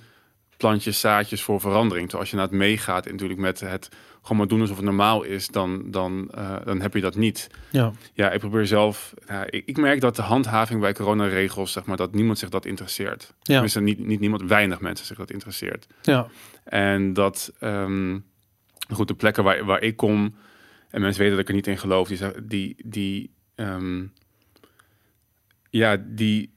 [0.58, 2.10] je zaadjes voor verandering.
[2.10, 3.90] Terwijl als je naar het meegaat natuurlijk met het
[4.22, 7.50] gewoon maar doen alsof het normaal is, dan, dan, eh, dan heb je dat niet.
[7.72, 9.14] Ja, Ja, ik probeer zelf.
[9.50, 13.24] Ik, ik merk dat de handhaving bij coronaregels, zeg maar, dat niemand zich dat interesseert.
[13.24, 15.88] ja, Tenminste, niet, niet niemand, weinig mensen zich dat interesseert.
[16.02, 16.28] ja.
[16.64, 18.20] En dat, ehm,
[18.90, 20.36] goed, de plekken waar, waar ik kom,
[20.90, 24.04] en mensen weten dat ik er niet in geloof, die, die, die ehm,
[25.70, 26.54] ja, die,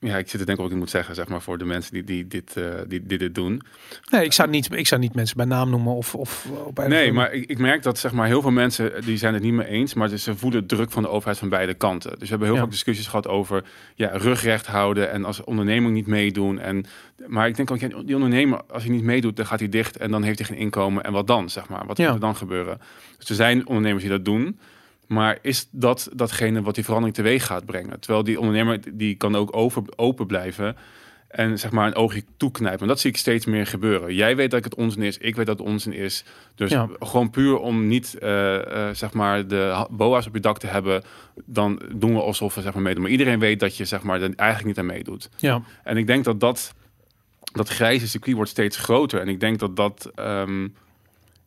[0.00, 2.04] ja, ik zit te denken wat ik moet zeggen, zeg maar, voor de mensen die,
[2.04, 3.62] die, dit, eh, die, die dit doen.
[4.10, 7.12] Nee, ik zou niet, ik zou niet mensen bij naam noemen of, of of Nee,
[7.12, 9.52] maar ik, ik merk dat zeg maar, heel veel mensen eh, die zijn het niet
[9.52, 12.10] mee eens, maar ze voelen druk van de overheid van beide kanten.
[12.10, 12.62] Dus we hebben heel Ja.
[12.62, 16.58] veel discussies gehad over ja, rugrecht houden en als onderneming niet meedoen.
[16.58, 16.84] En,
[17.26, 20.10] maar ik denk ook, die ondernemer, als hij niet meedoet, dan gaat hij dicht en
[20.10, 21.04] dan heeft hij geen inkomen.
[21.04, 21.86] En wat dan, zeg maar?
[21.86, 22.04] Wat Ja.
[22.04, 22.78] gaat er dan gebeuren?
[23.18, 24.58] Dus er zijn ondernemers die dat doen.
[25.10, 28.00] Maar is dat datgene wat die verandering teweeg gaat brengen?
[28.00, 30.76] Terwijl die ondernemer die kan ook over, open blijven
[31.28, 32.80] en zeg maar een oogje toeknijpen.
[32.80, 34.14] En dat zie ik steeds meer gebeuren.
[34.14, 36.24] Jij weet dat het onzin is, ik weet dat het onzin is.
[36.54, 36.88] Dus Ja.
[36.98, 41.02] gewoon puur om niet eh, eh, zeg maar de boa's op je dak te hebben,
[41.44, 43.02] dan doen we alsof we zeg maar meedoen.
[43.02, 45.30] Maar iedereen weet dat je zeg maar er eigenlijk niet aan meedoet.
[45.36, 46.74] Ja, En ik denk dat dat,
[47.52, 49.20] dat grijze circuit wordt steeds groter.
[49.20, 50.68] En ik denk dat dat, ehm,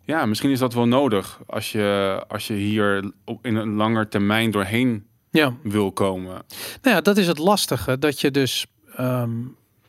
[0.05, 4.51] ja, misschien is dat wel nodig als je, als je hier in een langer termijn
[4.51, 5.55] doorheen ja.
[5.63, 6.43] wil komen.
[6.81, 7.99] Nou ja, dat is het lastige.
[7.99, 8.65] Dat je dus.
[8.95, 9.31] ehm,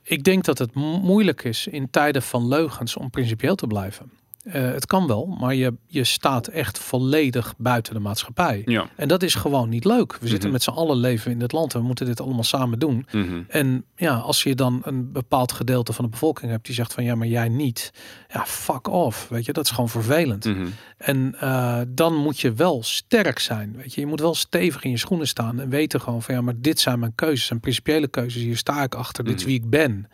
[0.02, 4.10] ik denk dat het mo- moeilijk is in tijden van leugens om principieel te blijven.
[4.44, 8.62] Eh, het kan wel, maar je, je staat echt volledig buiten de maatschappij.
[8.64, 8.88] Ja.
[8.96, 10.12] En dat is gewoon niet leuk.
[10.12, 10.52] We zitten Mhm.
[10.52, 13.06] met z'n allen leven in dit land en we moeten dit allemaal samen doen.
[13.12, 13.42] Mhm.
[13.48, 17.04] En ja, als je dan een bepaald gedeelte van de bevolking hebt die zegt van
[17.04, 17.90] ja, maar jij niet.
[18.32, 19.28] Ja, fuck off.
[19.28, 20.44] Weet je, dat is gewoon vervelend.
[20.44, 20.66] Mhm.
[20.96, 23.76] En eh, dan moet je wel sterk zijn.
[23.76, 26.40] Weet je, je moet wel stevig in je schoenen staan en weten gewoon van ja,
[26.40, 28.42] maar dit zijn mijn keuzes en principiële keuzes.
[28.42, 29.24] Hier sta ik achter.
[29.24, 29.50] Dit is Mhm.
[29.50, 30.08] wie ik ben.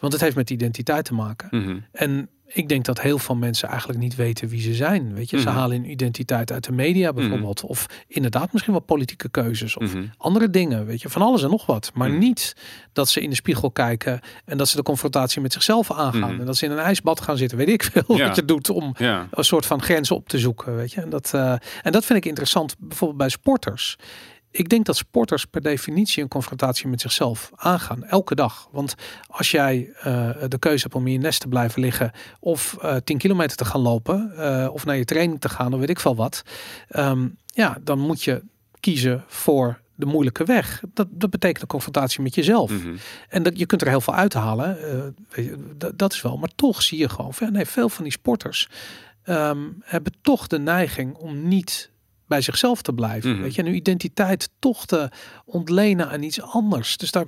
[0.00, 1.48] Want het heeft met identiteit te maken.
[1.50, 1.78] Mhm.
[1.92, 5.14] En ik denk dat heel veel mensen eigenlijk niet weten wie ze zijn.
[5.14, 5.56] Weet je, ze Mhm.
[5.56, 7.62] halen hun identiteit uit de media bijvoorbeeld.
[7.64, 9.76] Of inderdaad misschien wel politieke keuzes.
[9.76, 10.04] Of Mhm.
[10.16, 10.86] andere dingen.
[10.86, 11.90] Weet je, van alles en nog wat.
[11.94, 12.18] Maar Mhm.
[12.18, 12.56] niet
[12.92, 16.30] dat ze in de spiegel kijken en dat ze de confrontatie met zichzelf aangaan.
[16.30, 16.40] Mhm.
[16.40, 17.58] En dat ze in een ijsbad gaan zitten.
[17.58, 18.26] Weet ik veel Ja.
[18.26, 19.26] wat je doet om Ja.
[19.30, 20.76] een soort van grenzen op te zoeken.
[20.76, 21.00] Weet je?
[21.00, 23.96] En, dat, eh, en dat vind ik interessant, bijvoorbeeld bij sporters.
[24.52, 28.68] Ik denk dat sporters per definitie een confrontatie met zichzelf aangaan, elke dag.
[28.70, 28.94] Want
[29.26, 32.96] als jij eh, de keuze hebt om in je nest te blijven liggen, of eh
[32.96, 36.00] 10 kilometer te gaan lopen, eh, of naar je training te gaan, of weet ik
[36.00, 36.42] veel wat,
[36.88, 38.42] ehm, ja, dan moet je
[38.80, 40.82] kiezen voor de moeilijke weg.
[40.94, 42.70] Dat, dat betekent een confrontatie met jezelf.
[42.70, 42.96] Mhm.
[43.28, 44.76] En dat, je kunt er heel veel uithalen,
[45.28, 46.36] weet je, dat, is wel.
[46.36, 48.68] Maar toch zie je gewoon, nee, veel van die sporters
[49.22, 51.91] ehm, hebben toch de neiging om niet
[52.32, 53.32] bij zichzelf te blijven.
[53.32, 53.42] Mhm.
[53.42, 55.10] Weet je, en identiteit toch te
[55.44, 56.96] ontlenen aan iets anders.
[56.96, 57.24] Dus daar,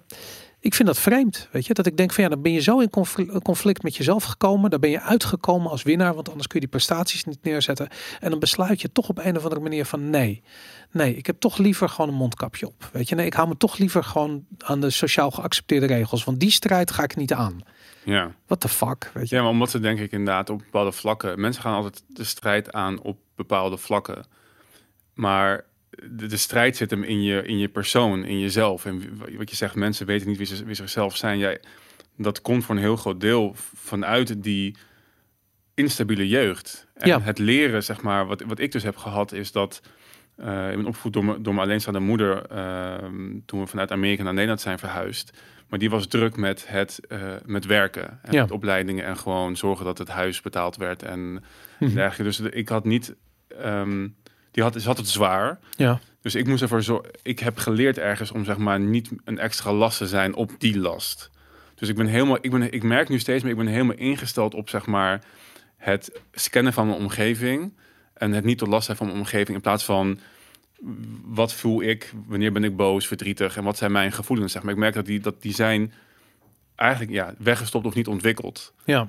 [0.61, 1.75] ik vind dat vreemd, weet je.
[1.75, 4.71] Dat ik denk van ja, dan ben je zo in confl- conflict met jezelf gekomen.
[4.71, 7.89] Daar ben je uitgekomen als winnaar, want anders kun je die prestaties niet neerzetten.
[8.21, 10.43] En dan besluit je toch op een of andere manier van nee.
[10.91, 12.91] Nee, ik heb toch liever gewoon een mondkapje op.
[12.93, 16.25] Weet je, nee, ik hou me toch liever gewoon aan de sociaal geaccepteerde regels.
[16.25, 17.61] Want die strijd ga ik niet aan.
[18.05, 18.35] ja.
[18.47, 19.37] What the fuck, weet je.
[19.37, 21.41] Ja, maar omdat ze denk ik inderdaad op bepaalde vlakken...
[21.41, 24.27] Mensen gaan altijd de strijd aan op bepaalde vlakken.
[25.15, 25.65] Maar
[26.11, 28.85] de, de strijd zit hem in je, in je persoon, in jezelf.
[28.85, 31.39] En wat je zegt, mensen weten niet wie ze, wie zichzelf zijn.
[31.39, 31.61] Jij,
[32.17, 34.77] dat komt voor een heel groot deel vanuit die
[35.75, 36.87] instabiele jeugd.
[36.95, 37.21] En Ja.
[37.21, 39.81] het leren, zeg maar, wat, wat ik dus heb gehad, is dat
[40.37, 44.23] eh ik ben opgevoed door, mijn- door mijn alleenstaande moeder ehm, toen we vanuit Amerika
[44.23, 45.39] naar Nederland zijn verhuisd.
[45.69, 48.41] Maar die was druk met het eh, met werken en Ja.
[48.43, 51.45] met opleidingen en gewoon zorgen dat het huis betaald werd en
[51.79, 52.23] dergelijke.
[52.23, 53.15] Dus ik had niet,
[53.59, 54.09] ehm,
[54.55, 55.59] die had, ze had het zwaar.
[55.77, 57.11] Ja, Dus ik moest ervoor zorgen.
[57.23, 60.79] Ik heb geleerd ergens om zeg maar niet een extra last te zijn op die
[60.79, 61.31] last.
[61.75, 64.55] Dus ik ben helemaal, ik ben, ik merk nu steeds meer, ik ben helemaal ingesteld
[64.55, 65.25] op zeg maar
[65.77, 67.73] het scannen van mijn omgeving
[68.15, 70.19] en het niet tot last zijn van mijn omgeving in plaats van
[71.25, 74.73] wat voel ik, wanneer ben ik boos, verdrietig en wat zijn mijn gevoelens zeg maar.
[74.73, 75.93] Ik merk dat die dat die zijn
[76.75, 78.73] eigenlijk ja weggestopt of niet ontwikkeld.
[78.85, 79.09] ja,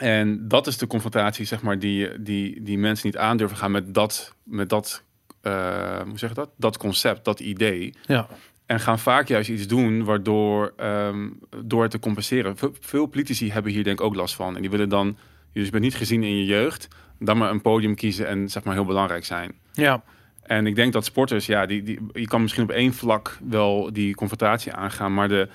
[0.00, 3.94] En dat is de confrontatie, zeg maar, die, die, die mensen niet aandurven gaan met
[3.94, 5.02] dat, met dat,
[5.42, 6.50] eh, hoe zeg je dat?
[6.56, 7.94] Dat concept, dat idee.
[8.06, 8.26] ja,
[8.66, 11.28] En gaan vaak juist iets doen waardoor, ehm,
[11.64, 12.56] door het te compenseren.
[12.56, 14.54] Ve- Veel politici hebben hier denk ik ook last van.
[14.54, 15.16] En die willen dan,
[15.52, 16.88] dus je bent niet gezien in je jeugd,
[17.18, 19.54] dan maar een podium kiezen en zeg maar heel belangrijk zijn.
[19.72, 20.02] ja,
[20.42, 23.92] En ik denk dat sporters, ja, die, die, je kan misschien op één vlak wel
[23.92, 25.48] die confrontatie aangaan, maar, de,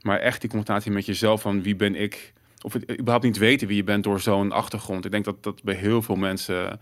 [0.00, 2.32] maar echt die confrontatie met jezelf van wie ben ik,
[2.62, 5.04] of het überhaupt niet weten wie je bent door zo'n achtergrond.
[5.04, 6.80] Ik denk dat dat bij heel veel mensen,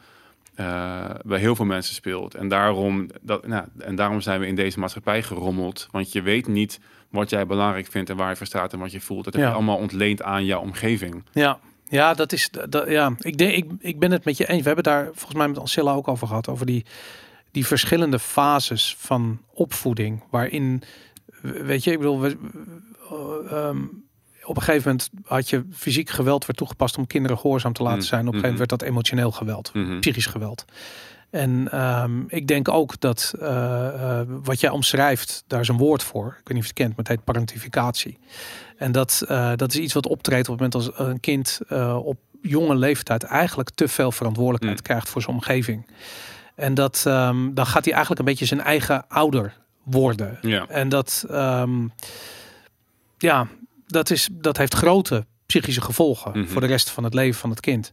[0.55, 2.35] eh, bij heel veel mensen speelt.
[2.35, 6.47] En daarom, dat, nou, en daarom zijn we in deze maatschappij gerommeld, want je weet
[6.47, 9.25] niet wat jij belangrijk vindt en waar je voor staat en wat je voelt.
[9.25, 9.49] Dat heb Ja.
[9.49, 11.23] je allemaal ontleend aan jouw omgeving.
[11.33, 11.59] ja.
[11.91, 12.51] Ja, dat is.
[12.69, 14.61] Dat, ja, ik, denk, ik, ik ben het met je eens.
[14.61, 16.49] We hebben daar volgens mij met Ancilla ook over gehad.
[16.49, 16.85] Over die,
[17.51, 20.23] die verschillende fases van opvoeding.
[20.31, 20.83] Waarin,
[21.43, 22.37] weet je, ik bedoel, we,
[23.11, 23.79] eh, ehm,
[24.49, 27.99] op een gegeven moment had je fysiek geweld werd toegepast om kinderen gehoorzaam te laten
[27.99, 28.21] Mm, zijn.
[28.21, 29.99] Op een gegeven moment werd dat emotioneel geweld, Mhm.
[29.99, 30.65] psychisch geweld.
[31.31, 36.03] En ehm, ik denk ook dat eh, eh, wat jij omschrijft, daar is een woord
[36.03, 36.27] voor.
[36.27, 38.19] Ik weet niet of je het kent, maar het heet parentificatie.
[38.77, 41.61] En dat, eh, dat is iets wat optreedt op het moment als een kind
[42.03, 44.83] op jonge leeftijd eigenlijk te veel verantwoordelijkheid Mm.
[44.85, 45.87] krijgt voor zijn omgeving.
[46.55, 50.39] En dat, ehm, dan gaat hij eigenlijk een beetje zijn eigen ouder worden.
[50.43, 50.67] Ja.
[50.69, 51.87] En dat, ehm,
[53.19, 53.47] ja,
[53.89, 56.49] dat, is, dat heeft grote psychische gevolgen Mhm.
[56.49, 57.93] voor de rest van het leven van het kind.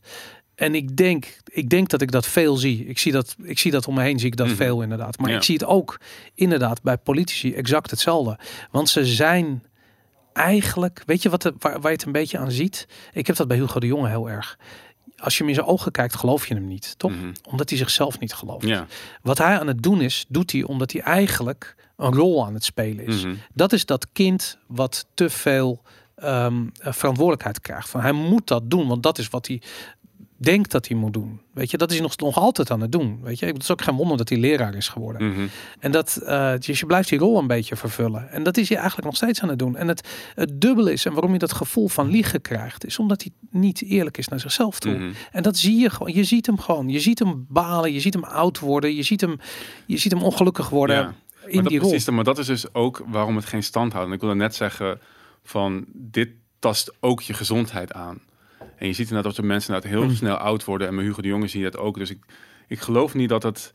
[0.56, 2.86] En ik denk, ik denk dat ik dat veel zie.
[2.86, 4.56] Ik zie dat, ik zie dat om me heen, zie ik dat Mhm.
[4.56, 5.18] veel inderdaad.
[5.18, 5.36] Maar Ja.
[5.36, 6.00] ik zie het ook
[6.34, 8.40] inderdaad bij politici exact hetzelfde.
[8.72, 9.64] Want ze zijn
[10.34, 12.88] eigenlijk, weet je wat de, waar, waar je het een beetje aan ziet?
[13.14, 14.58] Ik heb dat bij Hugo de Jonge heel erg.
[15.18, 17.12] Als je hem in zijn ogen kijkt, geloof je hem niet, toch?
[17.12, 17.32] Mhm.
[17.50, 18.66] Omdat hij zichzelf niet gelooft.
[18.68, 18.86] Ja.
[19.22, 22.64] Wat hij aan het doen is, doet hij omdat hij eigenlijk een rol aan het
[22.64, 23.24] spelen is.
[23.24, 23.36] Mhm.
[23.54, 25.82] Dat is dat kind wat te veel
[26.16, 27.90] ehm, eh, verantwoordelijkheid krijgt.
[27.90, 29.62] Van hij moet dat doen, want dat is wat hij
[30.38, 31.42] denkt dat hij moet doen.
[31.54, 33.20] Weet je, dat is nog, nog altijd aan het doen.
[33.22, 35.30] Weet je, het is ook geen wonder dat hij leraar is geworden.
[35.30, 35.48] Mhm.
[35.80, 38.32] En dat, eh, dus je blijft die rol een beetje vervullen.
[38.32, 39.76] En dat is hij eigenlijk nog steeds aan het doen.
[39.76, 43.22] En het, het dubbele is, en waarom je dat gevoel van liegen krijgt, is omdat
[43.22, 43.32] hij
[43.62, 44.94] niet eerlijk is naar zichzelf toe.
[44.94, 45.12] Mhm.
[45.32, 46.14] En dat zie je gewoon.
[46.14, 46.90] Je ziet hem gewoon.
[46.90, 47.94] Je ziet hem balen.
[47.94, 48.96] Je ziet hem oud worden.
[48.96, 49.38] Je ziet hem,
[49.86, 51.14] je ziet hem ongelukkig worden Ja.
[51.48, 51.90] In maar dat, die rol.
[51.90, 54.08] precies, maar dat is dus ook waarom het geen stand houdt.
[54.08, 55.00] En ik wilde net zeggen
[55.44, 56.30] van dit
[56.60, 58.20] tast ook je gezondheid aan.
[58.78, 60.16] En je ziet inderdaad dat de mensen inderdaad heel Mm.
[60.16, 60.88] snel oud worden.
[60.88, 61.98] En bij Hugo de Jonge zie je dat ook.
[61.98, 62.20] Dus ik,
[62.68, 63.74] ik geloof niet dat het...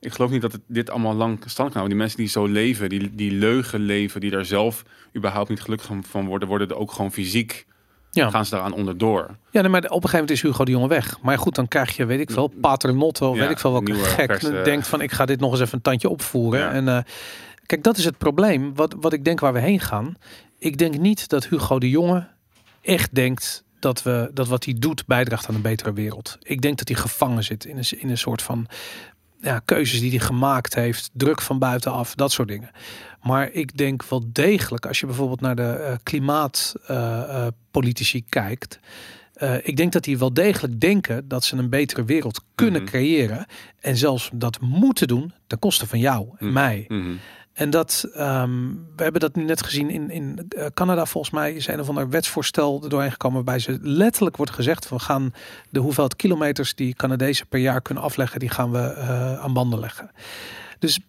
[0.00, 1.88] Ik geloof niet dat het dit allemaal lang stand kan houden.
[1.88, 4.84] Die mensen die zo leven, die, die leugen leven, die daar zelf
[5.16, 7.66] überhaupt niet gelukkig van- van worden, worden er ook gewoon fysiek,
[8.10, 8.30] Ja.
[8.30, 9.36] gaan ze daaraan onderdoor.
[9.50, 11.18] Ja, nee, maar op een gegeven moment is Hugo de Jonge weg.
[11.22, 14.30] Maar goed, dan krijg je, weet ik veel, Paternotte, Ja, weet ik veel welke gek
[14.40, 16.60] verse- denkt van ik ga dit nog eens even een tandje opvoeren.
[16.60, 16.70] Ja.
[16.72, 16.98] En eh,
[17.66, 18.74] kijk, dat is het probleem.
[18.74, 20.16] Wat, wat ik denk waar we heen gaan.
[20.58, 22.26] Ik denk niet dat Hugo de Jonge
[22.82, 26.36] echt denkt dat, we, dat wat hij doet bijdraagt aan een betere wereld.
[26.42, 28.66] Ik denk dat hij gevangen zit in een, in een soort van
[29.40, 32.70] ja, keuzes die hij gemaakt heeft, druk van buitenaf, dat soort dingen.
[33.22, 38.78] Maar ik denk wel degelijk, als je bijvoorbeeld naar de klimaatpolitici kijkt,
[39.32, 42.90] eh, ik denk dat die wel degelijk denken dat ze een betere wereld kunnen Mhm.
[42.90, 43.46] creëren.
[43.80, 46.52] En zelfs dat moeten doen ten koste van jou en Mhm.
[46.54, 46.84] mij.
[46.88, 47.10] Mhm.
[47.60, 51.06] En dat, ehm, we hebben dat nu net gezien in, in eh, Canada.
[51.06, 53.44] Volgens mij is een of ander wetsvoorstel er doorheen gekomen.
[53.44, 55.34] Waarbij ze letterlijk wordt gezegd: we gaan
[55.70, 59.80] de hoeveelheid kilometers die Canadezen per jaar kunnen afleggen, die gaan we eh, aan banden
[59.80, 60.10] leggen.
[60.78, 61.00] Dus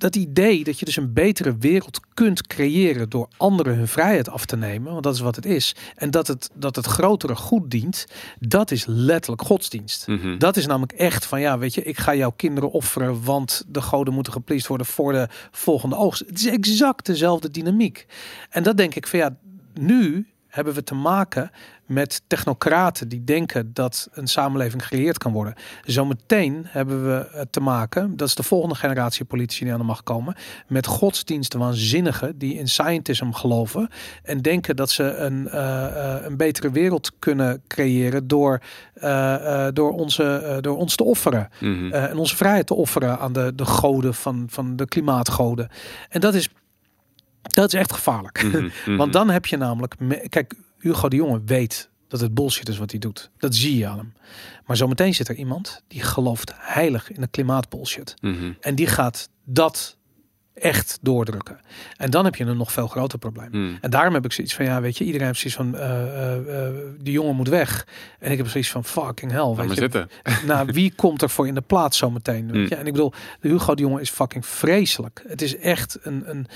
[0.00, 4.44] dat idee dat je dus een betere wereld kunt creëren door anderen hun vrijheid af
[4.44, 7.70] te nemen, want dat is wat het is, en dat het, dat het grotere goed
[7.70, 8.06] dient,
[8.38, 10.06] dat is letterlijk godsdienst.
[10.06, 10.38] Mhm.
[10.38, 13.82] Dat is namelijk echt van ja, weet je, ik ga jouw kinderen offeren, want de
[13.82, 16.24] goden moeten gepleased worden voor de volgende oogst.
[16.26, 18.06] Het is exact dezelfde dynamiek.
[18.50, 19.36] En dat denk ik van ja,
[19.74, 21.50] nu hebben we te maken
[21.86, 25.54] met technocraten die denken dat een samenleving gecreëerd kan worden.
[25.84, 29.84] Zometeen hebben we eh, te maken, dat is de volgende generatie politici die aan de
[29.84, 30.34] macht komen,
[30.66, 33.88] met godsdiensten waanzinnigen die in scientism geloven
[34.22, 38.60] en denken dat ze een, uh, een betere wereld kunnen creëren door,
[39.02, 41.48] uh, door, onze, door ons te offeren.
[41.60, 41.92] Mhm.
[41.92, 45.68] en onze vrijheid te offeren aan de, de goden van, van de klimaatgoden.
[46.08, 46.48] En dat is
[47.42, 48.42] dat is echt gevaarlijk.
[48.42, 48.96] Mhm, mhm.
[48.96, 49.98] Want dan heb je namelijk...
[49.98, 53.30] me- Kijk, Hugo de Jonge weet dat het bullshit is wat hij doet.
[53.38, 54.12] Dat zie je aan hem.
[54.66, 58.14] Maar zometeen zit er iemand die gelooft heilig in de klimaatbullshit.
[58.20, 58.52] Mhm.
[58.60, 59.96] En die gaat dat
[60.54, 61.60] echt doordrukken.
[61.96, 63.78] En dan heb je een nog veel groter probleem.
[63.80, 66.68] En daarom heb ik zoiets van, ja, weet je, iedereen heeft zoiets van, eh,
[66.98, 67.86] die jongen moet weg.
[68.18, 69.80] En ik heb zoiets van, fucking hell, weet je.
[69.80, 70.08] zitten.
[70.46, 72.44] Nou, wie komt er voor in de plaats zometeen?
[72.44, 72.54] Mm.
[72.68, 72.74] je?
[72.74, 75.22] En ik bedoel, de Hugo de Jonge is fucking vreselijk.
[75.28, 76.46] Het is echt een, een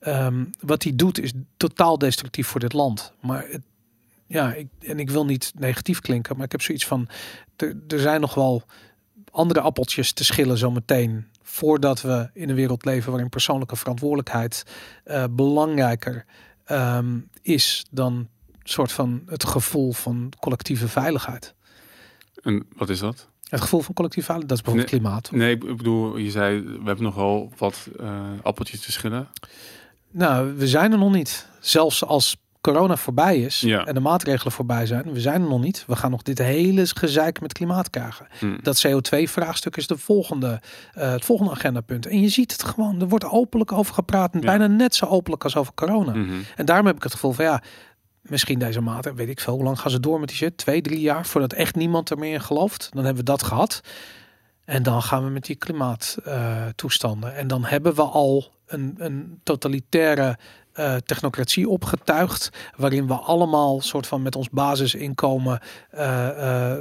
[0.00, 3.12] ehm, wat hij doet is totaal destructief voor dit land.
[3.20, 3.62] Maar het,
[4.26, 7.08] ja, ik, en ik wil niet negatief klinken, maar ik heb zoiets van,
[7.56, 8.62] er, zijn nog wel
[9.30, 11.26] andere appeltjes te schillen zometeen.
[11.42, 14.64] Voordat we in een wereld leven waarin persoonlijke verantwoordelijkheid
[15.04, 16.24] eh, belangrijker
[16.64, 18.28] ehm, is dan
[18.62, 21.54] soort van het gevoel van collectieve veiligheid.
[22.42, 23.28] En wat is dat?
[23.48, 25.30] Het gevoel van collectieve veiligheid, dat is bijvoorbeeld klimaat.
[25.30, 29.28] Nee, ik bedoel, je zei, we hebben nog wel wat eh, appeltjes te schillen.
[30.10, 31.46] Nou, we zijn er nog niet.
[31.60, 33.84] Zelfs als corona voorbij is Ja.
[33.84, 35.84] en de maatregelen voorbij zijn, we zijn er nog niet.
[35.86, 38.26] We gaan nog dit hele gezeik met klimaat krijgen.
[38.38, 38.58] Hm.
[38.62, 40.60] Dat CO2-vraagstuk is de volgende,
[40.94, 42.06] eh, het volgende agendapunt.
[42.06, 44.34] En je ziet het gewoon, er wordt openlijk over gepraat.
[44.34, 44.46] En Ja.
[44.46, 46.12] bijna net zo openlijk als over corona.
[46.14, 46.32] Mhm.
[46.56, 47.62] En daarom heb ik het gevoel van ja,
[48.22, 50.56] misschien deze maten, weet ik veel, hoe lang gaan ze door met die shit?
[50.56, 52.88] Twee, drie jaar voordat echt niemand er meer in gelooft.
[52.92, 53.80] Dan hebben we dat gehad.
[54.64, 57.36] En dan gaan we met die klimaattoestanden.
[57.36, 60.38] en dan hebben we al een, een totalitaire
[60.72, 65.60] eh, technocratie opgetuigd, waarin we allemaal soort van met ons basisinkomen
[65.90, 66.78] eh, eh,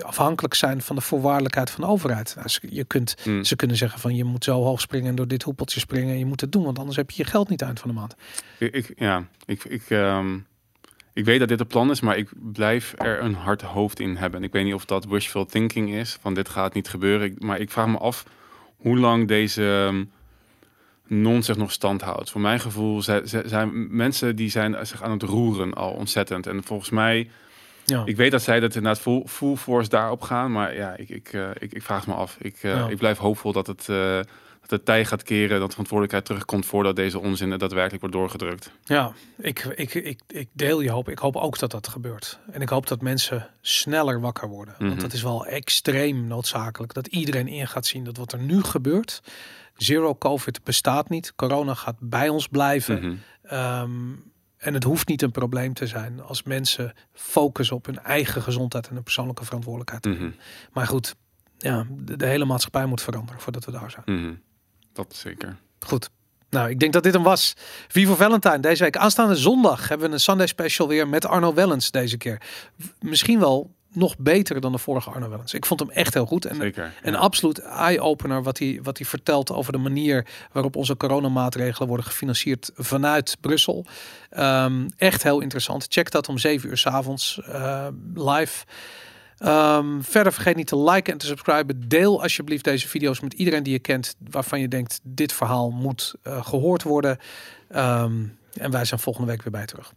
[0.00, 2.32] afhankelijk zijn van de voorwaardelijkheid van de overheid.
[2.36, 3.42] Nou, ze- je kunt, Hm.
[3.42, 6.18] ze kunnen zeggen van je moet zo hoog springen en door dit hoepeltje springen en
[6.18, 8.14] je moet het doen, want anders heb je je geld niet eind van de maand.
[8.58, 10.38] Ik, ik- ja, ik, ik, ehm,
[11.12, 14.16] ik weet dat dit een plan is, maar ik blijf er een hard hoofd in
[14.16, 14.40] hebben.
[14.40, 17.34] En ik weet niet of dat wishful thinking is, van dit gaat niet gebeuren.
[17.38, 18.24] Maar ik vraag me af
[18.76, 20.06] hoe lang deze
[21.10, 22.30] ehm, nonsens nog stand houdt.
[22.30, 26.46] Voor mijn gevoel zijn, zijn mensen die zijn zich aan het roeren al ontzettend.
[26.46, 27.30] En volgens mij,
[27.84, 28.02] Ja.
[28.04, 30.52] ik weet dat zij dat inderdaad full, full force daarop gaan.
[30.52, 32.36] Maar ja, ik, ik, eh, ik, ik vraag me af.
[32.40, 32.88] Ik, eh, Ja.
[32.88, 33.88] ik blijf hoopvol dat het...
[33.88, 34.20] eh,
[34.68, 38.16] dat de tij gaat keren, dat de verantwoordelijkheid terugkomt voordat deze onzin er daadwerkelijk wordt
[38.16, 38.70] doorgedrukt.
[38.84, 41.08] Ja, ik, ik, ik, ik deel je hoop.
[41.08, 42.38] Ik hoop ook dat dat gebeurt.
[42.52, 44.74] En ik hoop dat mensen sneller wakker worden.
[44.78, 44.88] Mhm.
[44.88, 46.94] Want dat is wel extreem noodzakelijk.
[46.94, 49.22] Dat iedereen in gaat zien dat wat er nu gebeurt.
[49.76, 51.34] Zero COVID bestaat niet.
[51.34, 52.98] Corona gaat bij ons blijven.
[52.98, 53.14] Mhm.
[53.42, 54.12] Ehm,
[54.56, 58.88] en het hoeft niet een probleem te zijn als mensen focussen op hun eigen gezondheid
[58.88, 60.18] en hun persoonlijke verantwoordelijkheid.
[60.18, 60.30] Mhm.
[60.72, 61.14] Maar goed,
[61.58, 64.20] ja, de, de hele maatschappij moet veranderen voordat we daar zijn.
[64.20, 64.34] Mhm.
[64.92, 65.56] Dat zeker.
[65.78, 66.10] Goed.
[66.50, 67.54] Nou, ik denk dat dit hem was.
[67.88, 68.96] Vivo Valentine deze week.
[68.96, 72.42] Aanstaande zondag hebben we een Sunday special weer met Arno Wellens deze keer.
[73.00, 75.54] Misschien wel nog beter dan de vorige Arno Wellens.
[75.54, 76.44] Ik vond hem echt heel goed.
[76.44, 76.94] En Zeker.
[77.02, 77.18] een ja.
[77.18, 82.70] absoluut eye-opener wat hij, wat hij vertelt over de manier waarop onze coronamaatregelen worden gefinancierd
[82.74, 83.84] vanuit Brussel.
[84.30, 85.86] Ehm, echt heel interessant.
[85.88, 88.64] Check dat om 7 uur 's avonds eh, live.
[89.38, 91.88] Ehm, verder vergeet niet te liken en te subscriben.
[91.88, 96.14] Deel alsjeblieft deze video's met iedereen die je kent waarvan je denkt dit verhaal moet
[96.22, 97.18] eh, gehoord worden.
[97.68, 99.92] Ehm, en wij zijn volgende week weer bij terug.